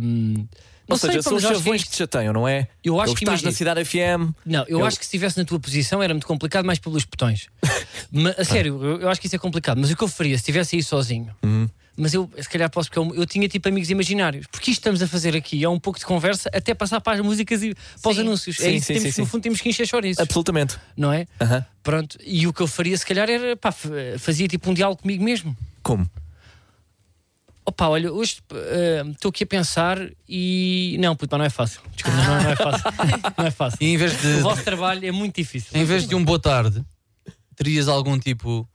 Não 0.00 0.46
Ou 0.90 0.98
seja, 0.98 1.12
sei, 1.14 1.16
pá, 1.18 1.22
são 1.22 1.32
mas 1.32 1.42
os 1.42 1.44
eu 1.44 1.48
acho 1.48 1.48
que 1.48 1.54
chavões 1.64 1.80
isto- 1.80 1.90
que 1.90 1.96
te 1.96 1.98
chateiam, 1.98 2.32
não 2.32 2.46
é? 2.46 2.68
Eu 2.82 3.00
acho 3.00 3.12
Eu 3.12 3.16
que 3.16 3.24
estás 3.24 3.42
na 3.42 3.52
cidade 3.52 3.84
FM. 3.84 4.32
Não, 4.44 4.64
eu, 4.68 4.80
Eu- 4.80 4.86
acho 4.86 4.98
que 4.98 5.04
se 5.04 5.08
estivesse 5.08 5.38
na 5.38 5.44
tua 5.44 5.58
posição 5.58 6.02
era 6.02 6.12
muito 6.12 6.26
complicado, 6.26 6.64
mais 6.64 6.78
pelos 6.78 7.04
botões. 7.04 7.48
mas, 8.12 8.38
a 8.38 8.44
sério, 8.44 8.82
eu, 8.84 9.00
eu 9.02 9.08
acho 9.08 9.20
que 9.20 9.26
isso 9.26 9.36
é 9.36 9.38
complicado. 9.38 9.78
Mas 9.80 9.90
o 9.90 9.96
que 9.96 10.04
eu 10.04 10.08
faria 10.08 10.36
se 10.36 10.42
estivesse 10.42 10.76
aí 10.76 10.82
sozinho? 10.82 11.34
Mas 11.96 12.12
eu, 12.12 12.28
se 12.40 12.48
calhar, 12.48 12.68
posso, 12.70 12.90
porque 12.90 12.98
eu, 12.98 13.14
eu 13.14 13.24
tinha 13.26 13.48
tipo 13.48 13.68
amigos 13.68 13.88
imaginários. 13.88 14.46
Porque 14.50 14.70
isto 14.70 14.80
estamos 14.80 15.00
a 15.00 15.06
fazer 15.06 15.36
aqui 15.36 15.62
é 15.62 15.68
um 15.68 15.78
pouco 15.78 15.98
de 15.98 16.04
conversa 16.04 16.50
até 16.52 16.74
passar 16.74 17.00
para 17.00 17.12
as 17.18 17.20
músicas 17.24 17.62
e 17.62 17.72
para 18.02 18.10
os 18.10 18.16
Sim. 18.16 18.22
anúncios. 18.22 18.58
é 18.60 18.64
Sim, 18.64 18.74
isso 18.74 18.86
sim, 18.86 18.94
que 18.94 19.00
temos, 19.00 19.16
no 19.18 19.26
fundo, 19.26 19.42
temos 19.42 19.60
que 19.60 19.68
encher 19.68 19.86
chouriços, 19.86 20.20
Absolutamente. 20.20 20.76
não 20.96 21.12
é? 21.12 21.26
Aham. 21.40 21.64
Pronto. 21.84 22.18
E 22.24 22.46
o 22.48 22.52
que 22.52 22.60
eu 22.62 22.66
faria, 22.66 22.96
se 22.98 23.06
calhar, 23.06 23.30
era 23.30 23.56
pá, 23.56 23.72
fazia 24.18 24.48
tipo 24.48 24.68
um 24.70 24.74
diálogo 24.74 25.02
comigo 25.02 25.22
mesmo. 25.22 25.56
Como? 25.84 26.10
Opa, 27.66 27.88
olha, 27.88 28.12
hoje 28.12 28.38
eh, 28.52 29.02
estou 29.12 29.30
aqui 29.30 29.44
a 29.44 29.46
pensar 29.46 29.98
e. 30.28 30.96
Não, 31.00 31.16
puto, 31.16 31.38
não 31.38 31.44
é 31.44 31.48
fácil. 31.48 31.80
Desculpa, 31.94 32.18
não, 32.18 32.42
não 32.42 32.50
é 32.50 32.56
fácil. 32.56 32.84
Não 33.38 33.46
é 33.46 33.50
fácil. 33.50 33.78
E 33.80 33.86
em 33.86 33.96
vez 33.96 34.20
de, 34.20 34.26
O 34.34 34.40
vosso 34.42 34.62
trabalho 34.62 35.06
é 35.06 35.10
muito 35.10 35.36
difícil. 35.36 35.70
em 35.72 35.84
vez 35.84 36.06
de 36.06 36.14
um 36.14 36.22
boa 36.22 36.38
tarde, 36.38 36.84
terias 37.56 37.88
algum 37.88 38.18
tipo. 38.18 38.68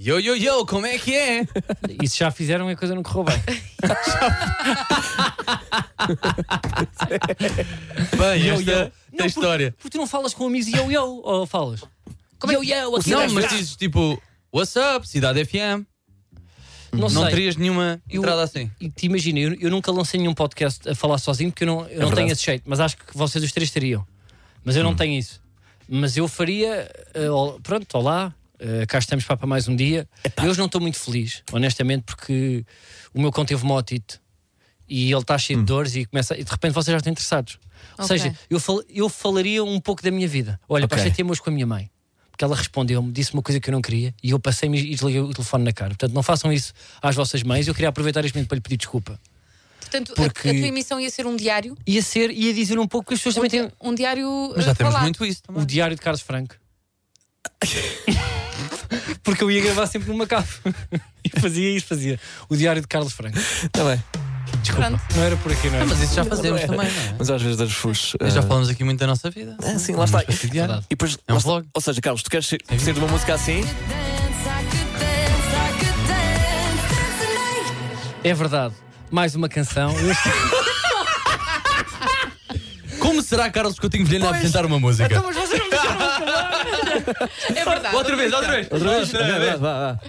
Yo, 0.00 0.20
yo, 0.20 0.36
yo, 0.36 0.64
como 0.64 0.86
é 0.86 0.96
que 0.98 1.12
é? 1.14 1.46
E 2.00 2.06
se 2.08 2.18
já 2.18 2.30
fizeram, 2.30 2.68
a 2.68 2.76
coisa 2.76 2.94
não 2.94 3.02
correu 3.02 3.24
bem. 3.24 3.42
Bem, 8.16 8.46
Yo, 8.46 8.54
esta 8.54 8.70
yo. 8.70 8.84
tem 8.84 8.92
Não, 9.18 9.26
história. 9.26 9.74
Porque 9.76 9.90
tu 9.90 9.98
não 9.98 10.06
falas 10.06 10.34
com 10.34 10.46
amigos 10.46 10.68
yo 10.68 10.90
yo 10.90 11.20
ou 11.24 11.46
falas? 11.46 11.82
Como 12.38 12.52
é 12.52 12.56
yo 12.56 12.60
que- 12.60 12.70
yo, 12.70 12.96
aqui 12.96 13.10
Não, 13.10 13.28
mas 13.32 13.48
dizes 13.50 13.76
tipo, 13.76 14.20
what's 14.52 14.76
up, 14.76 15.06
Cidade 15.08 15.44
FM. 15.44 15.84
não, 16.92 17.08
Não 17.08 17.22
sei. 17.22 17.30
terias 17.30 17.56
nenhuma 17.56 18.00
Eu- 18.08 18.20
entrada 18.22 18.42
assim. 18.42 18.70
E 18.80 18.88
te 18.88 19.06
imagina, 19.06 19.38
eu, 19.40 19.54
eu 19.54 19.70
nunca 19.70 19.90
lancei 19.90 20.20
nenhum 20.20 20.34
podcast 20.34 20.88
a 20.88 20.94
falar 20.94 21.18
sozinho 21.18 21.50
porque 21.50 21.64
eu 21.64 21.68
não, 21.68 21.80
eu 21.80 22.00
não 22.00 22.08
verdade. 22.08 22.14
tenho 22.16 22.32
esse 22.32 22.44
jeito, 22.44 22.62
mas 22.66 22.80
acho 22.80 22.96
que 22.96 23.16
vocês 23.16 23.42
os 23.42 23.52
três 23.52 23.70
teriam. 23.70 24.06
Mas 24.64 24.76
eu 24.76 24.84
não 24.84 24.94
tenho 24.94 25.18
isso. 25.18 25.40
Mas 25.88 26.16
eu 26.16 26.28
faria, 26.28 26.90
eh, 27.14 27.30
ol- 27.30 27.58
pronto, 27.62 27.86
olá, 27.96 28.34
eh, 28.58 28.86
cá 28.86 28.98
estamos 28.98 29.24
para, 29.24 29.46
mais 29.46 29.68
um 29.68 29.76
dia. 29.76 30.08
Eu 30.36 30.50
hoje 30.50 30.58
não 30.58 30.66
estou 30.66 30.80
muito 30.80 30.98
feliz, 30.98 31.42
honestamente, 31.52 32.02
porque 32.04 32.64
o 33.14 33.20
meu 33.20 33.30
cão 33.32 33.44
teve 33.44 33.62
uma 33.62 33.74
otite 33.74 34.20
e 34.88 35.10
ele 35.12 35.20
está 35.20 35.36
cheio 35.38 35.58
de 35.58 35.64
dores 35.66 35.94
e, 35.96 36.04
começa, 36.06 36.36
e 36.38 36.42
de 36.44 36.50
repente 36.50 36.72
vocês 36.72 36.92
já 36.92 36.96
estão 36.98 37.10
interessados. 37.12 37.58
Ou 37.98 38.04
Ok. 38.04 38.18
seja, 38.18 38.36
eu, 38.48 38.58
fal- 38.58 38.82
eu 38.88 39.08
falaria 39.08 39.62
um 39.62 39.78
pouco 39.80 40.02
da 40.02 40.10
minha 40.10 40.26
vida. 40.26 40.58
Olha, 40.68 40.86
Ok. 40.86 40.96
okay. 40.96 41.10
chateei-me 41.10 41.30
hoje 41.30 41.42
com 41.42 41.50
a 41.50 41.52
minha 41.52 41.66
mãe. 41.66 41.90
Porque 42.30 42.44
ela 42.44 42.54
respondeu-me, 42.54 43.10
disse 43.10 43.34
uma 43.34 43.42
coisa 43.42 43.58
que 43.60 43.68
eu 43.68 43.72
não 43.72 43.82
queria 43.82 44.14
e 44.22 44.30
eu 44.30 44.38
passei-me 44.38 44.78
e 44.78 44.90
desliguei 44.94 45.20
o 45.20 45.32
telefone 45.32 45.64
na 45.64 45.72
cara. 45.72 45.88
Portanto, 45.90 46.12
não 46.12 46.22
façam 46.22 46.52
isso 46.52 46.72
às 47.02 47.16
vossas 47.16 47.42
mães. 47.42 47.66
Eu 47.66 47.74
queria 47.74 47.88
aproveitar 47.88 48.24
este 48.24 48.32
momento 48.34 48.48
para 48.48 48.54
lhe 48.56 48.60
pedir 48.60 48.76
desculpa. 48.76 49.20
Portanto, 49.80 50.12
a- 50.12 50.14
Porque- 50.14 50.48
a, 50.48 50.52
tua 50.52 50.66
emissão 50.68 51.00
ia 51.00 51.10
ser 51.10 51.26
um 51.26 51.34
diário. 51.34 51.76
Ia 51.86 52.00
ser, 52.00 52.30
ia 52.30 52.54
dizer 52.54 52.78
um 52.78 52.86
pouco 52.86 53.08
que 53.08 53.14
as 53.14 53.20
pessoas 53.20 53.36
Um, 53.36 53.48
também 53.48 53.50
têm 53.68 53.72
um 53.82 53.92
diário. 53.94 54.52
Mas 54.54 54.64
já 54.66 54.70
eh, 54.70 54.74
temos 54.74 55.00
muito 55.00 55.24
isso 55.26 55.42
também. 55.42 55.62
o 55.62 55.66
diário 55.66 55.96
de 55.96 56.00
Carlos 56.02 56.20
Franco. 56.22 56.54
Porque 59.22 59.44
eu 59.44 59.50
ia 59.50 59.60
gravar 59.60 59.86
sempre 59.86 60.08
numa 60.08 60.26
cave. 60.26 60.48
E 61.24 61.40
fazia 61.40 61.76
isso, 61.76 61.88
fazia. 61.88 62.18
O 62.48 62.56
diário 62.56 62.80
de 62.80 62.88
Carlos 62.88 63.12
Franco. 63.12 63.38
Está 63.38 63.84
bem. 63.84 64.02
Desculpa. 64.62 64.88
Pronto. 64.88 65.02
Não 65.14 65.22
era 65.22 65.36
por 65.36 65.52
aqui, 65.52 65.68
não 65.68 65.76
era? 65.76 65.84
Mas 65.84 66.00
isso 66.00 66.14
já 66.14 66.24
fazemos 66.24 66.62
é. 66.62 66.66
também, 66.66 66.90
não 66.90 67.02
é? 67.02 67.14
Mas 67.18 67.28
às 67.28 67.42
vezes 67.42 67.58
das 67.58 67.70
fus. 67.70 68.16
Já 68.22 68.40
ah, 68.40 68.42
falamos 68.42 68.70
aqui 68.70 68.82
muito 68.82 68.98
da 68.98 69.06
nossa 69.06 69.28
vida. 69.28 69.54
Ah, 69.62 69.78
sim, 69.78 69.94
lá 69.94 70.06
está. 70.06 70.22
E 70.22 70.26
depois, 70.88 71.18
É 71.26 71.34
um 71.34 71.38
vlog. 71.38 71.68
Ou 71.74 71.82
seja, 71.82 72.00
Carlos, 72.00 72.22
tu 72.22 72.30
queres 72.30 72.46
ser, 72.46 72.62
ser 72.78 72.94
de 72.94 72.98
uma 72.98 73.08
música 73.08 73.34
assim? 73.34 73.60
É 78.24 78.32
verdade. 78.32 78.74
Mais 79.10 79.34
uma 79.34 79.50
canção. 79.50 79.94
Eu 79.98 80.14
Como 83.00 83.20
será 83.22 83.50
Carlos 83.50 83.78
Coutinho 83.78 84.06
Vilhena 84.06 84.26
a 84.26 84.30
apresentar 84.30 84.64
uma 84.64 84.80
música? 84.80 85.22
Mas 85.22 85.36
vocês 85.36 85.60
não 85.60 85.68
me. 85.68 85.76
É 87.54 87.64
verdade. 87.64 87.96
Outra 87.96 88.16
vez, 88.16 88.32
outra 88.32 88.52
vez. 88.52 88.68
Outra 88.70 88.88
vez? 88.88 89.14
Ok, 89.14 89.28
vá, 89.40 89.56
vá, 89.56 89.92
vá. 89.92 90.00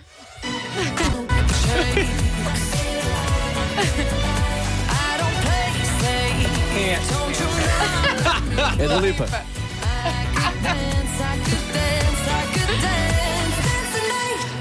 É 8.77 8.87
da 8.87 8.99
Lipa. 8.99 9.25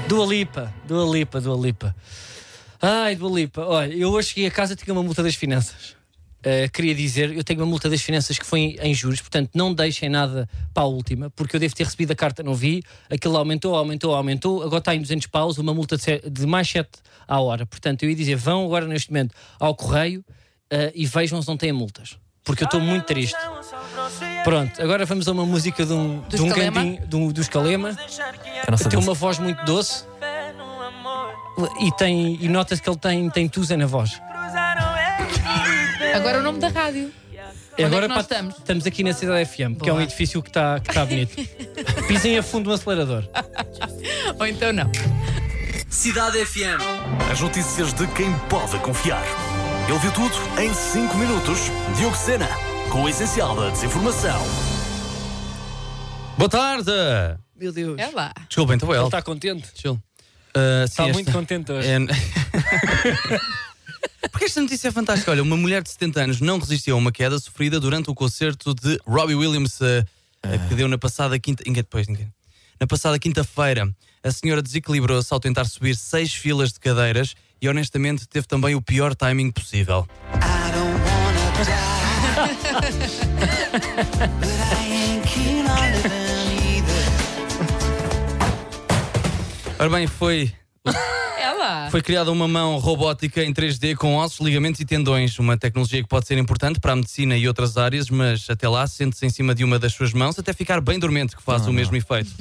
Dua 0.07 0.25
Lipa, 0.25 0.73
Dua 0.85 1.05
Lipa, 1.13 1.39
Dua 1.39 1.57
Lipa. 1.57 1.95
Ai, 2.81 3.15
Dua 3.15 3.29
Lipa. 3.29 3.65
Olha, 3.65 3.93
eu 3.93 4.09
hoje 4.11 4.29
cheguei 4.29 4.47
a 4.47 4.51
casa 4.51 4.73
e 4.73 4.75
tinha 4.75 4.93
uma 4.93 5.03
multa 5.03 5.21
das 5.21 5.35
finanças. 5.35 5.98
Uh, 6.39 6.71
queria 6.71 6.95
dizer, 6.95 7.35
eu 7.35 7.43
tenho 7.43 7.59
uma 7.59 7.65
multa 7.65 7.89
das 7.89 8.01
finanças 8.01 8.39
que 8.39 8.45
foi 8.45 8.59
em, 8.61 8.75
em 8.81 8.93
juros, 8.93 9.19
portanto 9.19 9.49
não 9.53 9.73
deixem 9.73 10.07
nada 10.07 10.47
para 10.73 10.83
a 10.83 10.85
última, 10.85 11.29
porque 11.31 11.53
eu 11.55 11.59
devo 11.59 11.75
ter 11.75 11.83
recebido 11.83 12.11
a 12.11 12.15
carta, 12.15 12.41
não 12.41 12.55
vi, 12.55 12.81
aquilo 13.09 13.35
aumentou, 13.35 13.75
aumentou, 13.75 14.15
aumentou, 14.15 14.63
agora 14.63 14.79
está 14.79 14.95
em 14.95 15.01
200 15.01 15.27
paus, 15.27 15.57
uma 15.57 15.73
multa 15.73 15.97
de, 15.97 16.29
de 16.29 16.45
mais 16.45 16.69
7 16.69 16.87
à 17.27 17.41
hora. 17.41 17.65
Portanto, 17.65 18.03
eu 18.03 18.09
ia 18.09 18.15
dizer, 18.15 18.35
vão 18.37 18.63
agora 18.65 18.87
neste 18.87 19.11
momento 19.11 19.35
ao 19.59 19.75
correio 19.75 20.21
uh, 20.71 20.91
e 20.95 21.05
vejam 21.05 21.41
se 21.41 21.47
não 21.49 21.57
têm 21.57 21.73
multas, 21.73 22.17
porque 22.41 22.63
eu 22.63 22.67
estou 22.67 22.79
muito 22.79 23.03
triste. 23.05 23.35
Pronto, 24.45 24.81
agora 24.81 25.05
vamos 25.05 25.27
a 25.27 25.33
uma 25.33 25.45
música 25.45 25.85
de 25.85 25.91
um, 25.91 26.21
de 26.29 26.41
um 26.41 26.49
cantinho, 26.49 27.07
de 27.07 27.15
um- 27.17 27.31
do 27.33 27.41
Escalema, 27.41 27.89
A 28.65 28.71
nossa 28.71 28.87
tem 28.89 28.97
uma 28.97 29.13
voz 29.13 29.37
muito 29.39 29.63
doce. 29.65 30.05
E, 31.81 31.91
tem, 31.97 32.37
e 32.41 32.47
nota-se 32.47 32.81
que 32.81 32.89
ele 32.89 32.97
tem, 32.97 33.29
tem 33.29 33.49
tusa 33.49 33.75
na 33.75 33.85
voz. 33.85 34.21
Agora 36.19 36.39
o 36.39 36.43
nome 36.43 36.59
da 36.59 36.67
rádio. 36.67 37.11
E 37.77 37.85
Onde 37.85 37.95
é 37.95 38.01
que 38.01 38.07
nós 38.09 38.27
pá, 38.27 38.41
estamos? 38.53 38.85
aqui 38.85 39.03
na 39.03 39.13
Cidade 39.13 39.45
FM, 39.49 39.55
que 39.81 39.89
é 39.89 39.93
um 39.93 39.95
Boa. 39.95 40.03
edifício 40.03 40.41
que 40.43 40.49
está 40.49 40.79
que 40.81 40.93
tá 40.93 41.05
bonito. 41.05 41.33
Pisem 42.09 42.37
a 42.37 42.43
fundo 42.43 42.67
no 42.69 42.73
acelerador. 42.75 43.23
Ou 44.37 44.45
então 44.45 44.73
não. 44.73 44.91
Cidade 45.89 46.45
FM. 46.45 46.81
As 47.31 47.39
notícias 47.39 47.93
de 47.93 48.05
quem 48.07 48.37
pode 48.49 48.77
confiar. 48.79 49.23
Ele 49.87 49.97
viu 49.99 50.11
tudo 50.11 50.35
em 50.59 50.73
5 50.73 51.15
minutos. 51.17 51.59
Diogo 51.97 52.15
Sena, 52.17 52.49
com 52.91 53.03
o 53.03 53.09
essencial 53.09 53.55
da 53.55 53.69
desinformação. 53.69 54.41
Boa 56.37 56.49
tarde! 56.49 56.91
Meu 57.55 57.71
Deus. 57.71 57.97
É 57.97 58.09
lá. 58.13 58.33
Desculpem, 58.47 58.75
estou 58.75 58.93
Ele 58.93 59.03
está 59.05 59.21
contente. 59.21 59.69
Chill. 59.73 59.93
Uh, 59.93 59.99
sim, 59.99 60.83
Está 60.85 61.03
esta- 61.03 61.13
muito 61.13 61.31
contente 61.31 61.71
hoje. 61.71 61.87
É... 61.87 61.97
Porque 64.31 64.45
esta 64.45 64.61
notícia 64.61 64.87
é 64.87 64.91
fantástica. 64.91 65.31
Olha, 65.31 65.43
uma 65.43 65.57
mulher 65.57 65.81
de 65.81 65.89
70 65.89 66.21
anos 66.21 66.41
não 66.41 66.59
resistiu 66.59 66.95
a 66.95 66.97
uma 66.97 67.11
queda 67.11 67.37
sofrida 67.39 67.79
durante 67.79 68.09
o 68.09 68.15
concerto 68.15 68.73
de 68.73 68.99
Robbie 69.05 69.35
Williams 69.35 69.79
uh, 69.79 70.05
uh, 70.45 70.67
que 70.67 70.75
deu 70.75 70.87
na 70.87 70.97
passada 70.97 71.37
quinta. 71.39 71.63
Ninguém 71.65 71.83
depois, 71.83 72.07
ninguém. 72.07 72.31
Na 72.79 72.87
passada 72.87 73.19
quinta-feira, 73.19 73.89
a 74.23 74.31
senhora 74.31 74.61
desequilibrou-se 74.61 75.33
ao 75.33 75.39
tentar 75.39 75.65
subir 75.65 75.95
seis 75.95 76.33
filas 76.33 76.71
de 76.71 76.79
cadeiras 76.79 77.35
e 77.61 77.67
honestamente 77.67 78.27
teve 78.27 78.47
também 78.47 78.75
o 78.75 78.81
pior 78.81 79.15
timing 79.15 79.51
possível. 79.51 80.07
Ora 89.79 89.89
bem, 89.89 90.07
foi 90.07 90.51
Foi 91.91 92.01
criada 92.01 92.31
uma 92.31 92.47
mão 92.47 92.77
robótica 92.77 93.43
em 93.43 93.53
3D 93.53 93.95
com 93.95 94.15
ossos, 94.15 94.39
ligamentos 94.45 94.79
e 94.81 94.85
tendões. 94.85 95.37
Uma 95.39 95.57
tecnologia 95.57 96.01
que 96.01 96.07
pode 96.07 96.27
ser 96.27 96.37
importante 96.37 96.79
para 96.79 96.93
a 96.93 96.95
medicina 96.95 97.37
e 97.37 97.47
outras 97.47 97.77
áreas, 97.77 98.09
mas 98.09 98.49
até 98.49 98.67
lá 98.67 98.85
sente-se 98.87 99.25
em 99.25 99.29
cima 99.29 99.55
de 99.55 99.63
uma 99.63 99.79
das 99.79 99.93
suas 99.93 100.13
mãos 100.13 100.37
até 100.37 100.53
ficar 100.53 100.81
bem 100.81 100.99
dormente, 100.99 101.35
que 101.35 101.41
faz 101.43 101.65
o 101.67 101.73
mesmo 101.73 101.95
efeito. 101.95 102.31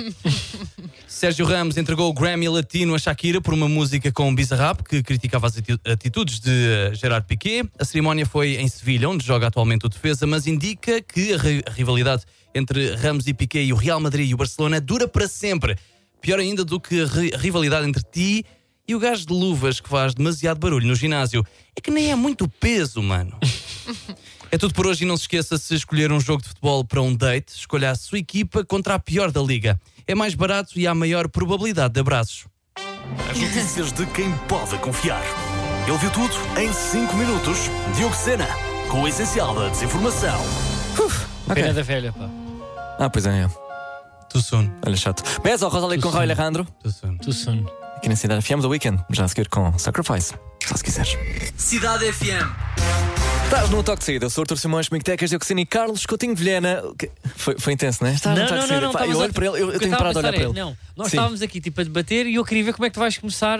Sérgio 1.07 1.47
Ramos 1.47 1.76
entregou 1.76 2.09
o 2.09 2.12
Grammy 2.12 2.49
Latino 2.49 2.95
a 2.95 2.99
Shakira 2.99 3.40
por 3.40 3.54
uma 3.54 3.68
música 3.68 4.12
com 4.12 4.35
Bizarrap, 4.35 4.83
que 4.83 5.02
criticava 5.02 5.47
as 5.47 5.57
ati- 5.57 5.80
atitudes 5.87 6.38
de 6.40 6.50
eh, 6.50 6.95
Gerard 6.95 7.26
Piqué. 7.26 7.64
A 7.78 7.85
cerimónia 7.85 8.26
foi 8.26 8.57
em 8.57 8.68
Sevilha, 8.68 9.09
onde 9.09 9.25
joga 9.25 9.47
atualmente 9.47 9.87
o 9.87 9.88
defesa, 9.88 10.26
mas 10.26 10.47
indica 10.47 11.00
que 11.00 11.33
a, 11.33 11.71
a 11.71 11.73
rivalidade 11.73 12.25
entre 12.54 12.95
Ramos 12.95 13.26
e 13.26 13.35
Piqué 13.35 13.62
e 13.62 13.73
o 13.73 13.76
Real 13.76 14.00
Madrid 14.00 14.28
e 14.30 14.35
o 14.35 14.37
Barcelona 14.37 14.80
dura 14.80 15.09
para 15.09 15.26
sempre. 15.28 15.76
Pior 16.21 16.38
ainda 16.40 16.64
do 16.64 16.80
que 16.80 17.00
a 17.02 17.38
rivalidade 17.38 17.88
entre 17.88 18.02
ti 18.02 18.45
e 18.88 18.95
o 18.95 18.99
gajo 18.99 19.26
de 19.26 19.33
luvas 19.35 19.78
que 19.78 19.88
faz 19.88 20.14
demasiado 20.14 20.59
barulho 20.59 20.88
no 20.88 20.95
ginásio. 20.95 21.45
É 21.76 21.80
que 21.80 21.90
nem 21.90 22.11
é 22.11 22.14
muito 22.14 22.49
peso, 22.49 23.02
mano. 23.02 23.38
É 24.50 24.57
tudo 24.57 24.73
por 24.73 24.87
hoje 24.87 25.04
e 25.04 25.07
não 25.07 25.14
se 25.14 25.25
esqueça 25.25 25.59
se 25.59 25.75
escolher 25.75 26.11
um 26.11 26.18
jogo 26.18 26.40
de 26.40 26.49
futebol 26.49 26.83
para 26.83 27.02
um 27.02 27.14
date, 27.14 27.54
escolha 27.54 27.90
a 27.90 27.95
sua 27.95 28.18
equipa 28.18 28.64
contra 28.64 28.95
a 28.95 28.99
pior 28.99 29.30
da 29.30 29.42
liga. 29.42 29.78
É 30.07 30.14
mais 30.14 30.35
barato 30.35 30.78
e 30.78 30.87
há 30.87 30.95
maior 30.95 31.28
probabilidade 31.28 31.92
de 31.92 32.00
abraços. 32.00 32.47
As 33.30 33.38
notícias 33.38 33.92
de 33.92 34.07
quem 34.07 34.33
pode 34.49 34.78
confiar. 34.78 35.23
Ele 35.87 35.99
viu 35.99 36.11
tudo 36.11 36.35
em 36.59 36.73
5 36.73 37.14
minutos. 37.14 37.59
Diogo 37.95 38.14
Sena, 38.14 38.49
com 38.90 39.02
o 39.02 39.09
essencial 39.09 39.54
da 39.54 39.68
desinformação. 39.68 40.40
Ok. 41.47 41.54
Pena 41.62 41.75
da 41.75 41.83
velha, 41.83 42.11
pá. 42.11 42.30
Ah, 42.99 43.11
pois 43.11 43.26
é. 43.26 43.47
Too 44.30 44.40
soon. 44.40 44.71
Olha, 44.87 44.97
chato. 44.97 45.23
Beijo 45.42 45.66
ao 45.66 45.71
Rosalie 45.71 46.00
com 46.00 46.09
Raul. 46.09 46.23
Alejandro. 46.23 46.66
Too 46.83 46.90
soon. 46.90 47.18
Tu 47.18 47.33
sono. 47.35 47.78
Aqui 47.99 48.09
na 48.09 48.17
cidade 48.17 48.43
FM 48.45 48.61
do 48.61 48.69
Weekend. 48.69 49.02
Já 49.11 49.25
a 49.25 49.28
seguir 49.28 49.49
com 49.49 49.76
Sacrifice. 49.78 50.33
Só 50.64 50.76
se 50.76 50.85
quiseres. 50.85 51.17
Cidade 51.57 52.12
FM. 52.12 52.47
Estás 53.45 53.71
no 53.71 53.83
toque 53.83 53.99
de 54.00 54.05
saída. 54.05 54.26
Eu 54.26 54.31
sou 54.31 54.43
o 54.43 54.45
Artur 54.45 54.57
Simões, 54.59 54.88
Comigo 54.88 55.05
Tecas, 55.05 55.31
Dioxina 55.31 55.61
e 55.61 55.67
Carlos 55.67 56.07
Coutinho 56.07 56.35
de 56.35 56.43
Vilhena. 56.43 56.81
Foi, 57.37 57.59
foi 57.59 57.73
intenso, 57.73 58.05
não 58.05 58.11
é? 58.11 58.14
Estás 58.14 58.38
no 58.38 58.47
toque 58.47 58.61
de 58.61 58.69
saída. 58.69 58.90
Pá, 58.93 59.07
eu 59.07 59.19
olho 59.19 59.31
a- 59.31 59.33
para 59.33 59.47
ele, 59.47 59.61
eu, 59.62 59.73
eu 59.73 59.78
tenho 59.81 59.97
parado 59.97 60.19
a 60.19 60.21
olhar 60.23 60.31
para 60.33 60.38
pensar 60.38 60.50
ele. 60.50 60.59
é, 60.61 60.62
Não, 60.62 60.76
nós 60.97 61.09
Sim. 61.09 61.17
estávamos 61.17 61.43
aqui 61.43 61.61
tipo 61.61 61.81
a 61.81 61.85
debater 61.85 62.26
e 62.26 62.35
eu 62.37 62.45
queria 62.45 62.62
ver 62.64 62.73
como 62.75 62.87
é 62.87 62.90
que 62.90 62.95
tu 62.95 63.00
vais 63.00 63.19
começar. 63.19 63.59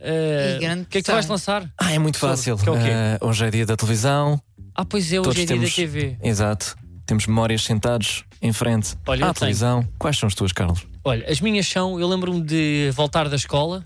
eh, 0.00 0.56
o 0.82 0.84
que 0.86 0.98
é 0.98 1.00
que 1.00 1.02
tu 1.02 1.12
vais 1.12 1.26
lançar? 1.26 1.70
Ah, 1.78 1.92
é 1.92 1.98
muito 1.98 2.18
Sobre- 2.18 2.36
fácil. 2.36 2.56
que 2.56 2.68
é 2.68 2.72
o 2.72 2.76
quê? 2.78 2.90
Ah, 2.90 3.24
hoje 3.26 3.44
é 3.46 3.50
dia 3.50 3.66
da 3.66 3.76
televisão. 3.76 4.40
Ah, 4.74 4.84
pois 4.84 5.12
é, 5.12 5.16
Todos 5.16 5.28
hoje 5.32 5.42
é 5.42 5.44
dia 5.46 5.56
temos. 5.56 5.70
da 5.70 5.76
TV. 5.76 6.16
Exato. 6.22 6.76
Temos 7.06 7.26
memórias 7.26 7.62
sentados 7.62 8.24
em 8.40 8.52
frente 8.52 8.96
Olha, 9.06 9.24
à 9.26 9.26
tenho. 9.26 9.34
televisão. 9.34 9.86
Quais 9.98 10.16
são 10.18 10.26
as 10.26 10.34
tuas, 10.34 10.52
Carlos? 10.52 10.86
Olha, 11.02 11.24
as 11.30 11.40
minhas 11.40 11.66
são, 11.66 11.98
eu 11.98 12.06
lembro-me 12.08 12.42
de 12.42 12.90
voltar 12.94 13.28
da 13.28 13.36
escola 13.36 13.84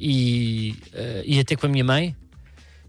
e 0.00 0.74
eh, 0.92 1.22
ia 1.24 1.44
ter 1.44 1.56
com 1.56 1.66
a 1.66 1.68
minha 1.68 1.84
mãe 1.84 2.16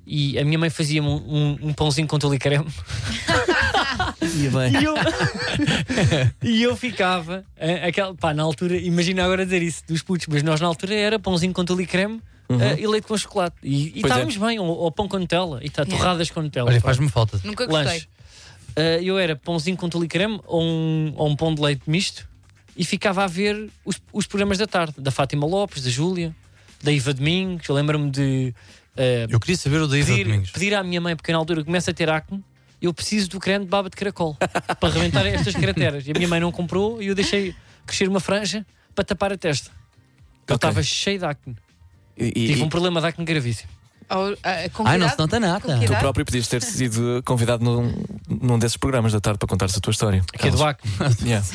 e 0.05 0.39
a 0.39 0.43
minha 0.43 0.57
mãe 0.57 0.69
fazia-me 0.69 1.07
um, 1.07 1.13
um- 1.15 1.57
um 1.69 1.73
pãozinho 1.73 2.07
com 2.07 2.17
tule 2.17 2.37
e 2.37 2.39
creme 2.39 2.65
Ia 4.21 4.49
bem. 4.51 4.81
e 4.81 4.83
eu, 4.83 4.95
e 6.43 6.63
eu 6.63 6.75
ficava, 6.75 7.45
eh, 7.55 7.87
aquela, 7.87 8.13
pá, 8.15 8.33
na 8.33 8.41
altura, 8.43 8.75
imagina 8.77 9.23
agora 9.23 9.45
dizer 9.45 9.61
isso 9.61 9.83
dos 9.87 10.01
putos, 10.01 10.27
mas 10.27 10.41
nós 10.43 10.59
na 10.59 10.67
altura 10.67 10.95
era 10.95 11.19
pãozinho 11.19 11.53
com 11.53 11.63
tule 11.63 11.83
e 11.83 11.87
creme 11.87 12.19
eh, 12.49 12.79
e 12.81 12.87
leite 12.87 13.05
com 13.07 13.15
chocolate 13.17 13.55
e, 13.63 13.69
e 13.69 13.77
Uhum. 13.89 13.91
É. 13.95 13.99
estávamos 13.99 14.37
bem, 14.37 14.59
ou, 14.59 14.67
ou 14.67 14.91
pão 14.91 15.07
com 15.07 15.19
Nutella 15.19 15.59
e 15.63 15.69
tá, 15.69 15.85
torradas 15.85 16.29
com 16.31 16.41
Nutella. 16.41 16.69
Olha, 16.71 16.81
faz-me 16.81 17.07
falta. 17.09 17.39
Nunca 17.43 17.65
gostei. 17.67 17.85
lanche. 17.85 18.07
Uh, 18.77 19.01
eu 19.03 19.17
era 19.17 19.35
pãozinho 19.35 19.75
com 19.77 19.87
tule 19.89 20.05
e 20.05 20.07
creme 20.09 20.39
ou 20.45 20.61
um, 20.61 21.13
ou 21.15 21.27
um 21.29 21.35
pão 21.35 21.53
de 21.53 21.61
leite 21.61 21.81
misto 21.87 22.27
e 22.77 22.85
ficava 22.85 23.23
a 23.23 23.27
ver 23.27 23.69
os, 23.83 23.99
os 24.13 24.27
programas 24.27 24.57
da 24.57 24.67
tarde, 24.67 24.93
da 24.99 25.09
Fátima 25.11 25.45
Lopes, 25.47 25.83
da 25.83 25.89
Júlia, 25.89 26.35
da 26.83 26.91
Iva 26.91 27.13
Domingos. 27.13 27.67
Eu 27.67 27.73
lembro-me 27.75 28.11
de 28.11 28.53
uh, 28.95 29.01
Eu 29.29 29.39
queria 29.39 29.57
saber 29.57 29.81
o 29.81 29.87
da 29.87 29.97
Isa 29.97 30.11
pedir, 30.13 30.25
Domingos. 30.25 30.51
pedir 30.51 30.73
à 30.75 30.83
minha 30.83 31.01
mãe, 31.01 31.15
porque 31.15 31.31
na 31.31 31.37
altura 31.39 31.63
começa 31.63 31.89
a 31.91 31.93
ter 31.93 32.09
acne, 32.09 32.43
eu 32.79 32.93
preciso 32.93 33.29
do 33.29 33.39
creme 33.39 33.65
de 33.65 33.71
baba 33.71 33.89
de 33.89 33.95
caracol 33.95 34.37
para 34.79 34.93
rebentar 34.93 35.25
estas 35.25 35.55
crateras. 35.55 36.05
E 36.07 36.11
a 36.11 36.13
minha 36.13 36.27
mãe 36.27 36.39
não 36.39 36.51
comprou 36.51 37.01
e 37.01 37.07
eu 37.07 37.15
deixei 37.15 37.55
crescer 37.85 38.07
uma 38.07 38.19
franja 38.19 38.65
para 38.93 39.03
tapar 39.03 39.33
a 39.33 39.37
testa. 39.37 39.71
Eu 40.47 40.55
estava 40.55 40.81
cheio 40.83 41.17
de 41.19 41.25
acne. 41.25 41.55
E, 42.15 42.25
e- 42.27 42.47
Tive 42.47 42.61
um 42.61 42.69
problema 42.69 43.01
de 43.01 43.07
acne 43.07 43.25
gravíssimo. 43.25 43.69
Ah, 44.09 44.69
com 44.73 44.83
que 44.83 44.89
Ai, 44.89 44.97
não 44.97 45.09
se 45.09 45.17
nota 45.17 45.39
nada. 45.39 45.79
Tu 45.85 45.93
próprio 45.97 46.25
podias 46.25 46.47
ter 46.47 46.61
sido 46.63 47.21
convidado 47.25 47.63
num, 47.63 47.93
num 48.29 48.57
desses 48.57 48.77
programas 48.77 49.11
da 49.11 49.19
tarde 49.19 49.37
para 49.37 49.47
contar-se 49.47 49.77
a 49.77 49.81
tua 49.81 49.91
história. 49.91 50.23
Que 50.37 50.47
é 50.47 50.51
do 50.51 50.57
Carlos. 50.57 51.17
Yeah. 51.23 51.45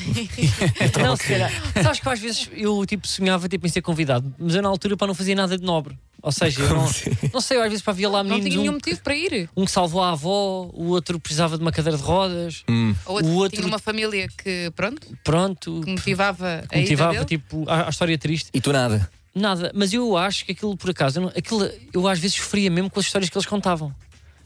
Não, 1.03 1.17
se 1.17 1.29
calhar. 1.29 1.51
Sabes 1.83 2.01
que 2.01 2.09
às 2.09 2.19
vezes 2.21 2.51
eu 2.53 2.85
tipo, 2.87 3.07
sonhava 3.07 3.49
tipo, 3.49 3.67
em 3.67 3.71
ser 3.71 3.81
convidado, 3.83 4.33
mas 4.39 4.55
eu 4.55 4.63
na 4.63 4.69
altura 4.69 4.97
para 4.97 5.07
não 5.07 5.15
fazia 5.15 5.35
nada 5.35 5.57
de 5.57 5.65
nobre. 5.65 5.99
Ou 6.23 6.31
seja, 6.31 6.61
eu 6.63 6.69
não, 6.69 6.85
assim? 6.85 7.11
não 7.33 7.41
sei, 7.41 7.57
eu 7.57 7.63
às 7.63 7.69
vezes 7.69 7.83
para 7.83 7.93
via 7.95 8.09
lá 8.09 8.23
Não 8.23 8.31
meninos. 8.37 8.45
tinha 8.51 8.61
nenhum 8.61 8.71
um, 8.73 8.75
motivo 8.75 9.01
para 9.03 9.17
ir. 9.17 9.51
um 9.57 9.65
que 9.65 9.71
salvou 9.73 10.03
a 10.03 10.11
avó, 10.13 10.71
o 10.73 10.89
outro 10.91 11.19
precisava 11.19 11.57
de 11.57 11.63
uma 11.63 11.73
cadeira 11.73 11.97
de 11.99 12.05
rodas. 12.05 12.63
Hum. 12.69 12.95
Ou 13.07 13.15
outro, 13.17 13.31
O 13.31 13.35
outro- 13.35 13.57
tinha 13.57 13.67
uma 13.67 13.79
família 13.81 14.29
que, 14.29 14.71
pronto, 14.77 15.01
Pronto, 15.25 15.81
que 15.85 15.91
motivava 15.91 16.63
que 16.69 16.75
a 16.77 16.79
ida 16.79 16.83
motivava 16.83 17.13
dele. 17.15 17.25
tipo, 17.25 17.65
a, 17.69 17.87
a 17.87 17.91
história 17.91 18.17
triste. 18.19 18.51
E 18.55 18.61
tu 18.61 18.73
nada. 18.73 19.11
Nada, 19.35 19.73
mas 19.75 19.93
eu 19.93 20.17
acho 20.17 20.45
que 20.45 20.53
aquilo 20.53 20.77
por 20.77 20.91
acaso, 20.91 21.19
eu, 21.19 21.23
não- 21.23 21.33
aquilo, 21.37 21.69
eu 21.93 22.07
às 22.07 22.19
vezes 22.19 22.37
sofria 22.37 22.71
mesmo 22.71 22.91
com 22.91 23.01
as 23.01 23.07
histórias 23.07 23.31
que 23.31 23.37
eles 23.37 23.47
contavam. 23.47 23.95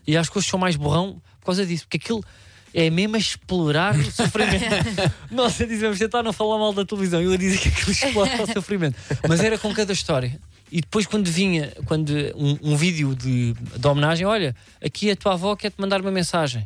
E 0.07 0.17
acho 0.17 0.31
que 0.31 0.39
hoje 0.39 0.49
sou 0.49 0.59
mais 0.61 0.77
borrão 0.77 1.21
por 1.41 1.47
causa 1.47 1.67
disso, 1.67 1.85
porque 1.85 1.97
aquilo 1.97 2.25
é 2.73 2.89
mesmo 2.91 3.17
a 3.17 3.19
explorar 3.19 3.97
o 3.97 4.11
sofrimento. 4.13 4.65
Nós 5.31 5.55
dizemos 5.57 5.99
tentar 5.99 6.23
não 6.23 6.33
falar 6.33 6.59
mal 6.59 6.73
da 6.73 6.85
televisão, 6.85 7.21
eu 7.21 7.33
a 7.33 7.37
dizer 7.37 7.59
que 7.59 7.69
aquilo 7.69 7.91
explora 7.91 8.43
o 8.43 8.53
sofrimento. 8.53 8.97
Mas 9.29 9.41
era 9.41 9.59
com 9.59 9.73
cada 9.75 9.93
história. 9.93 10.39
E 10.71 10.81
depois, 10.81 11.07
quando 11.07 11.27
vinha 11.29 11.73
quando 11.87 12.11
um, 12.37 12.59
um 12.73 12.77
vídeo 12.77 13.15
de, 13.15 13.53
de 13.55 13.87
homenagem, 13.87 14.27
olha, 14.27 14.55
aqui 14.85 15.11
a 15.11 15.17
tua 15.17 15.33
avó 15.35 15.55
quer-te 15.57 15.81
mandar 15.81 16.01
uma 16.01 16.11
mensagem. 16.11 16.65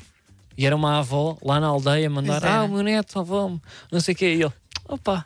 E 0.59 0.67
era 0.67 0.75
uma 0.77 0.99
avó 0.99 1.39
lá 1.43 1.61
na 1.61 1.69
aldeia 1.69 2.07
a 2.07 2.11
mandar. 2.11 2.41
Ah, 2.45 2.65
o 2.65 2.69
meu 2.69 2.83
neto, 2.83 3.19
avó, 3.19 3.51
não 3.91 4.01
sei 4.01 4.13
o 4.15 4.17
quê. 4.17 4.35
E 4.35 4.43
ele, 4.43 4.53
opa. 4.89 5.25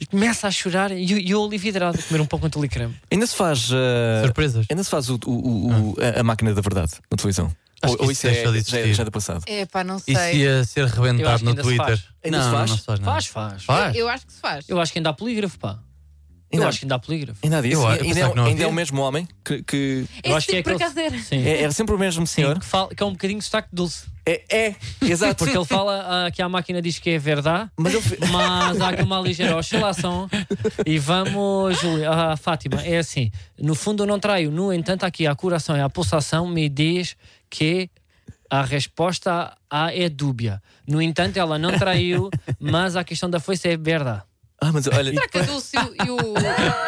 E 0.00 0.06
começa 0.06 0.46
a 0.46 0.50
chorar 0.50 0.90
e 0.92 1.10
eu, 1.10 1.18
eu 1.18 1.44
ali 1.44 1.58
vidrado 1.58 1.98
a 1.98 2.02
comer 2.02 2.20
um 2.20 2.26
pão 2.26 2.38
com 2.38 2.48
tule 2.48 2.68
creme. 2.68 2.94
Ainda 3.10 3.26
se 3.26 3.34
faz. 3.34 3.68
ah, 3.72 4.22
Surpresas. 4.24 4.66
ainda 4.70 4.84
se 4.84 4.90
faz 4.90 5.08
o, 5.10 5.18
o- 5.26 5.30
o- 5.30 5.90
o- 5.92 5.96
a, 6.16 6.20
a 6.20 6.22
máquina 6.22 6.54
da 6.54 6.60
verdade 6.60 6.92
na 7.10 7.16
televisão. 7.16 7.50
Acho 7.80 7.92
ou, 7.92 7.98
que 7.98 8.04
ou 8.06 8.10
isso 8.12 8.26
isso 8.26 8.26
é, 8.26 8.30
de 8.30 8.42
já, 8.42 8.48
é- 8.48 8.56
existir. 8.80 8.94
já 8.94 9.02
é 9.02 9.04
do 9.04 9.10
passado. 9.12 9.44
É 9.46 9.66
pá, 9.66 9.84
não 9.84 9.98
sei. 9.98 10.14
Isso 10.14 10.36
ia 10.36 10.64
ser 10.64 10.80
Eu 10.80 10.86
rebentado 10.88 11.44
no 11.44 11.50
se 11.54 11.62
Twitter. 11.62 12.02
Ainda 12.24 12.38
não, 12.38 12.44
se 12.44 12.50
faz? 12.50 12.70
não 12.70 12.76
se 12.78 12.84
faz. 12.84 13.00
Faz, 13.00 13.26
faz. 13.26 13.64
Faz. 13.64 13.96
Eu 13.96 14.08
acho 14.08 14.26
que 14.26 14.32
se 14.32 14.40
faz. 14.40 14.64
Eu 14.68 14.80
acho 14.80 14.92
que 14.92 14.98
ainda 14.98 15.10
há 15.10 15.12
polígrafo, 15.12 15.58
pá. 15.58 15.78
Eu 16.50 16.66
acho 16.66 16.78
que 16.78 16.86
ainda 16.86 16.94
há 16.94 16.98
polígrafo. 16.98 17.38
Ainda 17.44 17.60
disso. 17.60 17.74
Eu- 17.76 17.82
eu 17.82 17.90
ainda, 17.90 18.20
é, 18.20 18.40
ainda 18.48 18.64
é 18.64 18.66
o 18.66 18.72
mesmo 18.72 19.00
homem 19.02 19.28
que. 19.44 19.62
que- 19.62 20.06
Eu 20.24 20.34
acho 20.34 20.46
que 20.46 20.56
é 20.56 20.62
por 20.62 20.72
aquele. 20.82 21.18
Sim. 21.20 21.46
é, 21.46 21.62
era 21.62 21.72
sempre 21.72 21.94
o 21.94 21.98
mesmo 21.98 22.26
Sim, 22.26 22.34
senhor. 22.36 22.58
que, 22.58 22.64
fala, 22.64 22.88
que 22.94 23.02
é 23.02 23.06
um 23.06 23.12
bocadinho 23.12 23.38
de 23.38 23.44
sotaque 23.44 23.68
dulce. 23.70 24.06
É, 24.30 24.42
é, 24.50 24.76
exato. 25.02 25.36
Porque 25.44 25.56
ele 25.56 25.64
fala 25.64 26.26
ah, 26.26 26.30
que 26.30 26.42
a 26.42 26.48
máquina 26.48 26.82
diz 26.82 26.98
que 26.98 27.10
é 27.10 27.18
verdade, 27.18 27.70
Mas 27.76 27.94
fe- 27.94 28.18
mas 28.30 28.80
há 28.80 28.90
aqui 28.90 29.02
uma 29.02 29.18
ligeira 29.20 29.56
oscilação. 29.56 30.28
E 30.84 30.98
vamos, 30.98 31.80
Júlia, 31.80 32.10
a 32.10 32.36
Fátima, 32.36 32.82
é 32.82 32.98
assim: 32.98 33.30
no 33.58 33.74
fundo 33.74 34.02
eu 34.02 34.06
não 34.06 34.18
traio, 34.20 34.50
no 34.50 34.72
entanto, 34.72 35.04
aqui 35.04 35.26
a 35.26 35.34
coração 35.34 35.76
e 35.76 35.80
a 35.80 35.88
pulsação 35.88 36.46
me 36.46 36.68
diz 36.68 37.16
que 37.48 37.88
a 38.50 38.62
resposta 38.62 39.56
A 39.70 39.94
é 39.94 40.08
dúbia. 40.08 40.62
No 40.86 41.00
entanto, 41.00 41.36
ela 41.38 41.58
não 41.58 41.78
traiu, 41.78 42.30
mas 42.60 42.96
a 42.96 43.04
questão 43.04 43.28
da 43.30 43.40
foice 43.40 43.68
é 43.68 43.76
verdade. 43.76 44.22
Ah, 44.60 44.72
mas 44.72 44.86
olha. 44.88 45.12
Será 45.12 45.28
que 45.28 45.38
a 45.38 45.42
Dulce 45.42 45.76
e 45.76 46.10
o, 46.10 46.16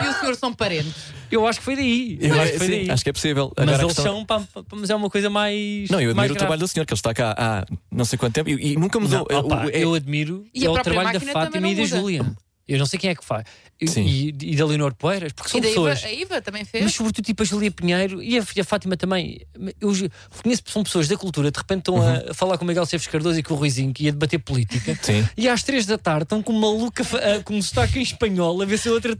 e 0.05 0.09
o, 0.09 0.12
senhor 0.21 0.35
são 0.35 0.53
parentes? 0.53 0.93
Eu 1.31 1.47
acho 1.47 1.61
que 1.61 1.65
foi 1.65 1.77
daí. 1.77 2.19
eu 2.21 2.41
acho 2.41 2.53
que 2.53 2.59
foi 2.59 2.67
sim, 2.67 2.73
daí. 2.73 2.91
acho 2.91 3.05
que 3.05 3.11
é 3.11 3.12
possível. 3.12 3.53
Mas 3.57 3.62
Agora 3.69 3.77
a 3.79 3.85
eles 3.85 3.95
questão- 3.95 4.12
são, 4.17 4.27
pá, 4.27 4.41
pá, 4.41 4.62
mas 4.73 4.91
é 4.91 4.95
uma 4.97 5.09
coisa 5.09 5.31
mais. 5.31 5.89
Não, 5.89 6.00
eu 6.00 6.07
mais 6.15 6.19
admiro 6.19 6.19
o 6.19 6.27
grave. 6.35 6.39
trabalho 6.39 6.61
do 6.61 6.67
senhor, 6.69 6.85
que 6.85 6.93
ele 6.93 6.99
está 6.99 7.15
cá 7.15 7.35
há 7.39 7.65
não 7.91 8.05
sei 8.05 8.19
quanto 8.19 8.35
tempo 8.35 8.50
e, 8.50 8.73
e 8.73 8.77
nunca 8.77 8.99
mudou. 8.99 9.25
Não, 9.31 9.39
opa, 9.39 9.67
O- 9.67 9.71
é- 9.71 9.85
eu 9.85 9.95
admiro 9.95 10.45
E 10.53 10.67
é 10.67 10.69
o 10.69 10.73
própria 10.73 10.93
trabalho 10.95 11.12
da 11.12 11.25
máquina 11.25 11.33
Fátima 11.33 11.69
e 11.69 11.75
da 11.77 11.83
muda. 11.83 11.97
Júlia. 11.97 12.33
Eu 12.67 12.79
não 12.79 12.87
sei 12.87 12.99
quem 12.99 13.11
é 13.11 13.15
que 13.15 13.25
faz. 13.25 13.45
E, 13.81 13.89
Sim. 13.89 14.05
e, 14.05 14.29
e 14.53 14.57
da 14.57 14.67
Leonor 14.67 14.95
Poeiras, 14.95 15.33
porque 15.33 15.49
são 15.51 15.59
e 15.59 15.63
da 15.63 15.69
Iva, 15.71 15.91
pessoas. 15.91 16.05
a 16.05 16.13
Iva 16.13 16.41
também 16.43 16.65
fez? 16.67 16.85
Mas 16.85 16.93
sobretudo 16.95 17.25
tipo 17.25 17.43
a 17.43 17.47
Júlia 17.47 17.71
Pinheiro 17.71 18.23
e 18.23 18.39
a, 18.39 18.43
a 18.43 18.65
Fátima 18.65 18.95
também. 18.97 19.41
Eu 19.81 19.91
que 19.95 20.71
são 20.71 20.83
pessoas 20.83 21.09
da 21.09 21.17
cultura, 21.17 21.51
de 21.51 21.57
repente 21.59 21.79
estão 21.81 22.01
a, 22.03 22.31
a 22.31 22.35
falar 22.35 22.59
com 22.59 22.65
o 22.65 22.69
Miguel 22.69 22.85
Seves 22.85 23.07
Cardoso 23.07 23.39
e 23.39 23.43
com 23.43 23.55
o 23.55 23.57
Ruizinho 23.57 23.93
que 23.95 24.05
ia 24.05 24.13
debater 24.13 24.39
política. 24.39 24.99
Sim. 25.03 25.27
E 25.37 25.49
às 25.49 25.63
três 25.63 25.87
da 25.87 25.97
tarde 25.97 26.25
estão 26.25 26.43
com 26.43 26.53
uma 26.53 26.61
maluca 26.71 27.03
com 27.45 27.55
um 27.55 27.63
sotaque 27.63 27.99
em 27.99 28.03
espanhol 28.03 28.61
a 28.61 28.65
ver 28.67 28.79
se 28.79 28.89
a 28.89 28.93
outra 28.93 29.17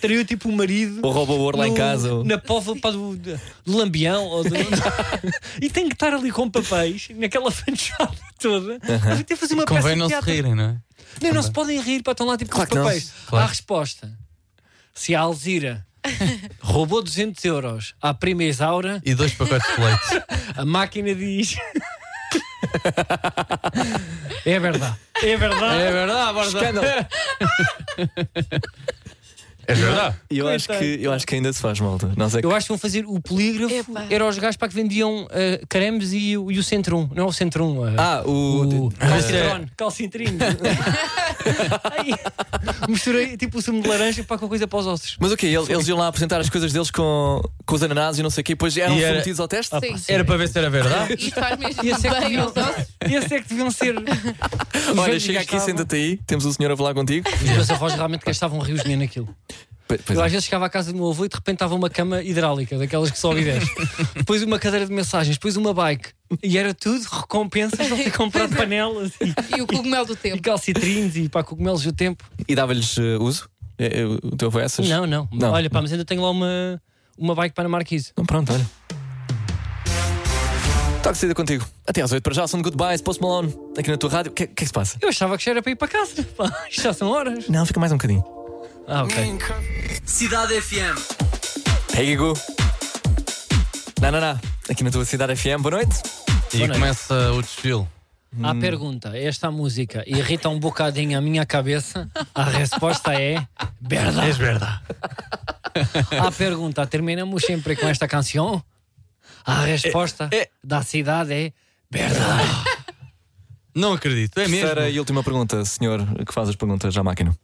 traiu 0.00 0.24
tipo 0.24 0.48
o 0.48 0.52
marido. 0.52 1.00
Ou 1.02 1.10
rouba 1.10 1.32
o 1.32 1.40
ouro 1.40 1.56
lá 1.58 1.66
em 1.66 1.74
casa. 1.74 2.22
Na 2.24 2.36
pova 2.36 2.76
pá, 2.76 2.90
do, 2.90 3.16
do 3.16 3.76
lambião 3.76 4.24
ou 4.24 4.44
do- 4.44 4.54
e 5.62 5.70
tem 5.70 5.88
que 5.88 5.94
estar 5.94 6.12
ali 6.12 6.30
com 6.30 6.50
papéis 6.50 7.08
naquela 7.16 7.50
fanchada 7.50 8.12
toda 8.38 8.76
a 8.76 9.22
ter 9.24 9.36
fazer 9.36 9.54
uma 9.54 9.64
peça 9.64 9.80
Convém 9.80 9.94
de 9.94 10.00
não 10.00 10.08
se 10.08 10.20
rirem, 10.30 10.54
não 10.54 10.64
é? 10.64 10.76
Não, 11.20 11.32
não 11.32 11.42
se 11.42 11.50
podem 11.50 11.80
rir, 11.80 12.02
para 12.02 12.12
estão 12.12 12.26
lá 12.26 12.36
tipo 12.36 12.50
Claro 12.50 12.70
com 12.70 12.76
os 12.76 12.82
papéis. 12.84 13.12
Claro. 13.26 13.44
Há 13.44 13.48
resposta. 13.48 14.10
Se 14.94 15.14
a 15.14 15.20
Alzira 15.20 15.86
roubou 16.60 17.02
200 17.02 17.44
euros 17.44 17.94
à 18.00 18.12
prima 18.14 18.44
Isaura, 18.44 19.00
E 19.04 19.14
dois 19.14 19.32
pacotes 19.34 19.68
de 19.74 19.80
leite. 19.82 20.24
a 20.56 20.64
máquina 20.64 21.14
diz. 21.14 21.56
é 24.44 24.58
verdade. 24.58 24.96
É 25.22 25.36
verdade. 25.36 25.82
É 25.82 25.92
verdade, 25.92 26.38
Escândalo. 26.40 26.86
É 29.66 29.74
verdade. 29.74 30.16
E 30.30 30.38
eu 30.38 30.48
acho, 30.48 30.68
que, 30.68 30.98
eu 31.00 31.12
acho 31.12 31.26
que 31.26 31.34
ainda 31.34 31.52
se 31.52 31.60
faz 31.60 31.78
malta. 31.80 32.12
Nós 32.16 32.34
é 32.34 32.40
que- 32.40 32.46
Eu 32.46 32.54
acho 32.54 32.66
que 32.66 32.68
vão 32.72 32.78
fazer 32.78 33.04
o 33.06 33.20
polígrafo. 33.20 33.74
Epá. 33.74 34.06
Era 34.10 34.26
os 34.26 34.38
gajos 34.38 34.56
para 34.56 34.68
que 34.68 34.74
vendiam 34.74 35.26
caremes 35.68 36.12
e, 36.12 36.36
o- 36.36 36.50
e 36.50 36.58
o 36.58 36.62
Centrum. 36.62 37.08
Não 37.14 37.24
é 37.24 37.26
o 37.26 37.32
Centrum. 37.32 37.86
eh, 37.86 37.94
Ah, 37.96 38.22
o. 38.24 38.86
o 38.86 38.90
calcitron, 38.92 39.66
calcitrinho. 39.76 40.38
Ai, 41.84 42.14
Misturei 42.88 43.36
tipo 43.36 43.58
o 43.58 43.62
sumo 43.62 43.82
de 43.82 43.88
laranja 43.88 44.24
para 44.24 44.38
com 44.38 44.48
coisa 44.48 44.66
para 44.66 44.78
os 44.78 44.86
ossos. 44.86 45.16
Mas 45.20 45.32
o 45.32 45.36
quê? 45.36 45.46
Eles, 45.46 45.88
iam 45.88 45.98
lá 45.98 46.08
apresentar 46.08 46.40
as 46.40 46.48
coisas 46.48 46.72
deles 46.72 46.90
com, 46.90 47.42
com 47.66 47.74
os 47.74 47.82
ananases 47.82 48.18
e 48.18 48.22
não 48.22 48.30
sei 48.30 48.40
o 48.42 48.44
quê, 48.44 48.52
e 48.52 48.54
depois 48.54 48.76
eram 48.76 48.94
E 48.94 48.98
era- 49.02 49.08
submetidos 49.08 49.40
ao 49.40 49.48
teste? 49.48 49.74
Sim. 49.80 50.12
Era 50.12 50.24
para 50.24 50.36
ver 50.36 50.48
se 50.48 50.58
era 50.58 50.70
verdade. 50.70 51.14
Isto 51.18 51.40
faz 51.40 51.58
mesmo 51.58 51.82
Esse 51.84 52.06
é 52.06 52.20
deviam, 52.20 52.52
esse 53.10 53.34
é 53.34 53.40
que 53.42 53.48
deviam 53.48 53.70
ser. 53.70 53.94
Olha, 54.96 55.20
chega 55.20 55.40
aqui, 55.40 55.60
senta-te 55.60 55.94
aí, 55.96 56.16
temos 56.26 56.44
o 56.44 56.52
senhor 56.52 56.72
a 56.72 56.76
falar 56.76 56.94
contigo. 56.94 57.28
Os 57.28 57.42
meus 57.50 57.70
avós 57.70 57.94
realmente 57.94 58.24
gastavam 58.24 58.58
rios 58.60 58.78
de 58.78 58.84
dinheiro 58.84 59.02
naquilo. 59.02 59.28
Pois- 59.86 60.00
Eu 60.08 60.22
é. 60.22 60.26
às 60.26 60.32
vezes 60.32 60.44
chegava 60.46 60.64
à 60.66 60.70
casa 60.70 60.92
do 60.92 60.96
meu 60.98 61.10
avô 61.10 61.24
e 61.24 61.28
de 61.28 61.34
repente 61.34 61.56
estava 61.56 61.74
uma 61.74 61.90
cama 61.90 62.22
hidráulica, 62.22 62.78
daquelas 62.78 63.10
que 63.10 63.18
sobe 63.18 63.40
e 63.40 63.44
desce. 63.44 63.70
depois 64.16 64.42
uma 64.42 64.58
cadeira 64.58 64.86
de 64.86 64.92
mensagens, 64.92 65.36
depois 65.36 65.56
uma 65.56 65.74
bike. 65.74 66.08
E 66.42 66.56
era 66.56 66.72
tudo 66.72 67.04
recompensas 67.04 67.86
para 67.86 67.96
ter 67.96 68.10
comprado 68.12 68.56
panelas 68.56 69.12
e, 69.20 69.58
E 69.58 69.62
o 69.62 69.66
cogumelo 69.66 70.06
do 70.06 70.14
e 70.14 70.16
tempo. 70.16 70.42
calcitrinos 70.42 71.14
e 71.16 71.28
para 71.28 71.44
cogumelos 71.44 71.82
do 71.82 71.92
tempo. 71.92 72.24
E 72.48 72.54
dava-lhes 72.54 72.96
eh, 72.98 73.18
uso? 73.20 73.48
É, 73.78 74.00
é, 74.00 74.04
o 74.06 74.36
teu 74.36 74.48
avô 74.48 74.58
é 74.60 74.64
essas? 74.64 74.88
Não, 74.88 75.06
não, 75.06 75.28
Não. 75.32 75.52
Olha, 75.52 75.68
pá, 75.68 75.82
mas 75.82 75.92
ainda 75.92 76.04
tenho 76.04 76.22
lá 76.22 76.30
uma, 76.30 76.80
uma 77.18 77.34
bike 77.34 77.54
para 77.54 77.66
a 77.66 77.68
Marquise. 77.68 78.10
Então 78.12 78.24
pronto, 78.24 78.52
olha. 78.52 78.66
Toque 81.02 81.18
saída 81.18 81.34
contigo. 81.34 81.66
Até 81.86 82.00
às 82.00 82.10
8 82.12 82.22
para 82.22 82.32
já, 82.32 82.46
são 82.48 82.62
goodbyes, 82.62 83.02
Post 83.02 83.20
Malone, 83.22 83.54
aqui 83.76 83.90
na 83.90 83.98
tua 83.98 84.08
rádio. 84.08 84.32
O 84.32 84.34
que, 84.34 84.46
que 84.46 84.52
é 84.52 84.54
que 84.54 84.66
se 84.66 84.72
passa? 84.72 84.96
Eu 85.02 85.10
achava 85.10 85.36
que 85.36 85.44
já 85.44 85.50
era 85.50 85.62
para 85.62 85.72
ir 85.72 85.76
para 85.76 85.88
casa. 85.88 86.22
Pá, 86.36 86.50
já 86.70 86.92
são 86.94 87.10
horas. 87.10 87.46
Não, 87.48 87.66
fica 87.66 87.78
mais 87.78 87.92
um 87.92 87.96
bocadinho. 87.96 88.24
Ah, 88.86 89.02
ok. 89.04 89.38
Cidade 90.04 90.60
FM. 90.60 90.96
Hey, 91.96 92.16
Gugu. 92.16 92.38
Não, 94.00 94.10
não, 94.10 94.20
não. 94.20 94.40
Aqui 94.68 94.82
na 94.84 94.90
tua 94.90 95.04
cidade 95.04 95.34
FM, 95.36 95.60
boa 95.60 95.76
noite. 95.76 96.02
E 96.52 96.58
noite. 96.58 96.72
começa 96.72 97.32
o 97.32 97.40
desfile. 97.42 97.86
À 98.42 98.54
pergunta, 98.54 99.16
esta 99.16 99.50
música 99.50 100.02
irrita 100.06 100.48
um 100.48 100.58
bocadinho 100.58 101.16
a 101.16 101.20
minha 101.20 101.46
cabeça? 101.46 102.10
A 102.34 102.44
resposta 102.44 103.14
é 103.14 103.46
verdade. 103.80 104.32
verdade. 104.32 104.80
À 106.20 106.30
pergunta, 106.32 106.86
terminamos 106.86 107.42
sempre 107.44 107.76
com 107.76 107.86
esta 107.88 108.08
canção? 108.08 108.62
A 109.46 109.62
resposta 109.64 110.28
É- 110.32 110.36
é- 110.42 110.48
da 110.62 110.82
cidade 110.82 111.32
é 111.32 111.52
verdade. 111.90 112.48
Não 113.74 113.92
acredito, 113.92 114.38
é 114.38 114.48
mesmo. 114.48 114.66
Terceira 114.66 114.90
e 114.90 114.98
última 114.98 115.22
pergunta, 115.22 115.64
senhor 115.64 116.00
que 116.24 116.32
faz 116.32 116.48
as 116.48 116.56
perguntas 116.56 116.96
à 116.96 117.02
máquina. 117.02 117.36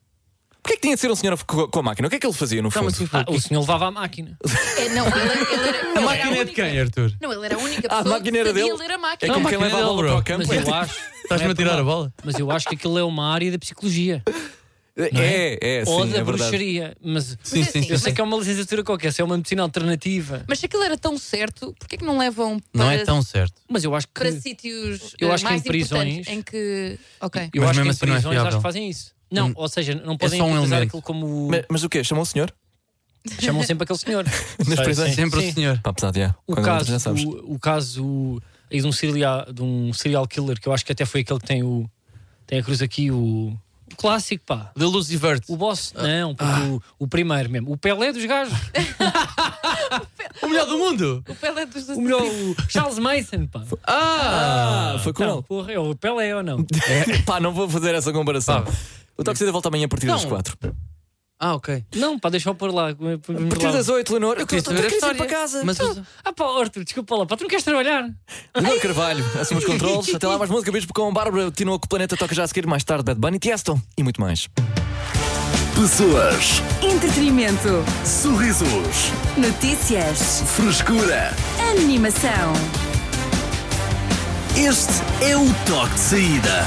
Porquê 0.62 0.76
que 0.76 0.82
tinha 0.82 0.94
de 0.94 1.00
ser 1.00 1.10
um 1.10 1.16
senhor 1.16 1.42
com 1.44 1.68
com 1.68 1.78
a 1.78 1.82
máquina? 1.82 2.06
O 2.06 2.10
que 2.10 2.16
é 2.16 2.18
que 2.20 2.26
ele 2.26 2.34
fazia 2.34 2.60
no 2.62 2.70
fundo? 2.70 2.92
Ah, 3.12 3.24
o 3.28 3.40
senhor 3.40 3.60
levava 3.60 3.86
a 3.86 3.90
máquina. 3.90 4.36
É, 4.80 4.88
não, 4.90 5.06
ele, 5.06 5.20
ele 5.20 5.32
era, 5.32 5.52
ele 5.52 5.68
era 5.68 5.98
A 5.98 6.00
máquina 6.00 6.36
é 6.38 6.44
de 6.44 6.52
quem, 6.52 6.80
Arthur? 6.80 7.12
Não, 7.20 7.32
ele 7.32 7.44
era 7.44 7.54
a 7.56 7.58
única 7.58 7.88
Ah, 7.90 7.94
a 7.98 8.02
pessoa 8.02 8.14
máquina 8.18 8.32
que 8.32 8.38
era 8.38 8.48
sabia 8.48 8.64
dele? 8.64 8.76
ler 8.78 8.90
a 8.90 8.94
É 8.94 8.96
máquina. 8.96 9.32
como 9.34 9.42
Não, 9.44 9.50
quem 9.50 9.58
máquina 9.58 9.76
leva 9.78 9.90
a 9.90 9.94
bola 9.94 10.08
para 10.08 10.16
o 10.18 10.24
campo. 10.24 10.44
Mas 10.48 10.66
eu 10.66 10.74
acho. 10.74 10.96
Estás-me 11.22 11.48
a 11.48 11.50
é 11.50 11.54
tirar 11.54 11.78
a 11.78 11.84
bola? 11.84 12.12
Mas 12.24 12.38
eu 12.38 12.50
acho 12.50 12.68
que 12.68 12.74
aquilo 12.74 12.98
é 12.98 13.04
uma 13.04 13.32
área 13.32 13.50
da 13.52 13.58
psicologia. 13.58 14.22
É, 14.96 15.58
é, 15.80 15.84
sim, 15.84 15.90
ou 15.90 16.00
é 16.00 16.06
da 16.06 16.12
verdade. 16.12 16.24
bruxaria. 16.24 16.96
Mas 17.02 17.24
Sim, 17.24 17.36
Mas 17.42 17.50
sim, 17.52 17.60
é 17.60 17.64
sim. 17.64 17.78
assim, 17.80 17.92
eu 17.92 17.98
sei 17.98 18.12
que 18.12 18.20
é 18.20 18.24
uma 18.24 18.36
licenciatura 18.36 18.82
qualquer, 18.84 19.12
se 19.12 19.20
é 19.22 19.24
uma 19.24 19.36
medicina 19.36 19.62
alternativa. 19.62 20.44
Mas 20.48 20.58
se 20.58 20.66
aquilo 20.66 20.82
era 20.82 20.96
tão 20.98 21.16
certo, 21.18 21.74
porquê 21.78 21.96
que 21.96 22.04
não 22.04 22.18
levam 22.18 22.58
para, 22.72 22.84
Não 22.84 22.90
é 22.90 22.98
tão 22.98 23.22
certo. 23.22 23.54
Mas 23.68 23.84
eu 23.84 23.94
acho 23.94 24.06
que. 24.08 24.14
para 24.14 24.32
sítios 24.32 25.14
eu 25.18 25.30
eh, 25.30 25.34
acho 25.34 25.44
que 25.44 25.48
em 25.48 25.52
mais 25.52 25.62
prisões- 25.62 26.02
importantes 26.18 26.32
em 26.34 26.42
que. 26.42 26.98
Ok. 27.20 27.50
Eu 27.54 27.62
Mas 27.62 27.70
acho 27.70 27.80
que 27.80 27.86
mesmo 27.86 27.88
em 27.88 27.90
assim 27.90 28.06
não 28.06 28.12
é 28.12 28.16
prisões 28.16 28.36
acho 28.36 28.42
fiável. 28.42 28.58
que 28.58 28.62
fazem 28.62 28.90
isso. 28.90 29.12
Não, 29.30 29.48
Hum. 29.48 29.52
ou 29.56 29.68
seja, 29.68 29.94
não 29.94 30.16
podem 30.18 30.38
só 30.38 30.44
um 30.44 30.48
utilizar 30.52 30.78
elemento. 30.78 30.88
aquilo 30.88 31.02
como. 31.02 31.48
Mas, 31.50 31.64
mas 31.68 31.84
o 31.84 31.88
quê? 31.88 32.02
Chamou 32.02 32.22
o 32.22 32.26
senhor? 32.26 32.52
Chamam 33.40 33.62
sempre 33.62 33.84
aquele 33.84 33.98
senhor. 33.98 34.24
Nas 34.66 34.80
prisões? 34.80 35.14
Sempre 35.14 35.40
sim. 35.42 35.50
o 35.50 35.52
senhor. 35.54 35.80
Pá, 35.82 35.92
pesado, 35.92 36.18
já. 36.18 36.34
O 36.46 36.54
Quando 36.54 36.64
caso, 36.64 36.84
já 36.90 36.98
sabes. 36.98 37.24
o, 37.24 37.30
o 37.54 37.58
caso 37.58 38.40
de 38.70 38.86
um, 38.86 38.92
serial, 38.92 39.52
de 39.52 39.62
um 39.62 39.92
serial 39.92 40.26
killer, 40.26 40.58
que 40.60 40.66
eu 40.68 40.72
acho 40.72 40.84
que 40.84 40.92
até 40.92 41.04
foi 41.04 41.20
aquele 41.20 41.38
que 41.38 41.46
tem 41.46 41.62
o. 41.62 41.88
Tem 42.46 42.58
a 42.58 42.62
cruz 42.62 42.80
aqui, 42.82 43.10
o. 43.10 43.56
o 43.92 43.96
clássico, 43.96 44.42
pá. 44.46 44.72
De 44.76 44.84
Lucifer. 44.84 45.38
O 45.48 45.56
boss, 45.56 45.92
não, 45.94 46.34
porque 46.34 46.60
o, 46.62 46.82
o 47.00 47.06
primeiro 47.06 47.50
mesmo. 47.50 47.72
O 47.72 47.76
Pelé 47.76 48.12
dos 48.12 48.24
gajos. 48.24 48.54
O 50.42 50.48
melhor 50.48 50.66
do 50.66 50.78
mundo! 50.78 51.24
O 51.28 51.34
Pelé 51.34 51.66
dos 51.66 51.88
O 51.88 52.00
melhor, 52.00 52.22
o 52.22 52.56
Charles 52.68 52.98
Mason, 52.98 53.46
pá. 53.46 53.62
Ah, 53.86 54.96
foi 55.02 55.12
com 55.12 55.24
Não, 55.24 55.34
ele. 55.34 55.42
porra, 55.42 55.72
é 55.72 55.78
o 55.78 55.94
Pelé 55.94 56.34
ou 56.34 56.42
não? 56.42 56.64
Pá, 57.26 57.40
não 57.40 57.52
vou 57.52 57.68
fazer 57.68 57.94
essa 57.94 58.12
comparação. 58.12 58.62
Pá. 58.64 58.72
O 59.20 59.24
toque 59.24 59.44
de 59.44 59.50
volta 59.50 59.68
amanhã 59.68 59.84
a 59.84 59.88
partir 59.88 60.06
das 60.06 60.22
Não. 60.22 60.30
4. 60.30 60.56
Ah, 61.42 61.54
ok. 61.54 61.84
Não, 61.94 62.18
pá, 62.18 62.28
deixa-o 62.30 62.54
por 62.54 62.72
lá. 62.72 62.90
A 62.90 62.94
partir 62.94 63.72
das 63.72 63.88
8, 63.88 64.10
Leonor. 64.12 64.36
Eu 64.38 64.46
queria 64.46 64.60
estou 64.60 64.74
saber 64.74 64.86
a 64.86 65.06
a 65.08 65.10
ir 65.12 65.16
para 65.16 65.26
casa. 65.26 65.62
Mas 65.64 65.78
Ah, 66.24 66.32
pá, 66.32 66.44
Arthur, 66.60 66.84
desculpa 66.84 67.16
lá, 67.16 67.26
pá, 67.26 67.36
tu 67.36 67.42
não 67.42 67.48
queres 67.48 67.64
trabalhar? 67.64 68.08
Leonor 68.54 68.80
Carvalho, 68.80 69.24
assume 69.38 69.60
os 69.60 69.66
controles. 69.66 70.08
Até 70.14 70.26
lá, 70.26 70.38
mais 70.38 70.50
música. 70.50 70.72
Beijo 70.72 70.86
com 70.94 71.12
Bárbara. 71.12 71.44
Continua 71.46 71.78
com 71.78 71.86
o 71.86 71.88
Planeta 71.88 72.16
Toca 72.16 72.34
já 72.34 72.44
a 72.44 72.46
seguir. 72.48 72.66
Mais 72.66 72.82
tarde, 72.84 73.04
Bad 73.04 73.20
Bunny, 73.20 73.38
Tiesto 73.38 73.80
e 73.96 74.02
muito 74.02 74.20
mais. 74.20 74.48
Pessoas, 75.74 76.60
Entretenimento. 76.82 77.84
sorrisos, 78.04 79.12
Notícias. 79.38 80.42
frescura. 80.56 81.34
Animação. 81.70 82.52
Este 84.56 84.92
é 85.24 85.36
o 85.36 85.46
toque 85.64 85.94
de 85.94 86.00
saída. 86.00 86.66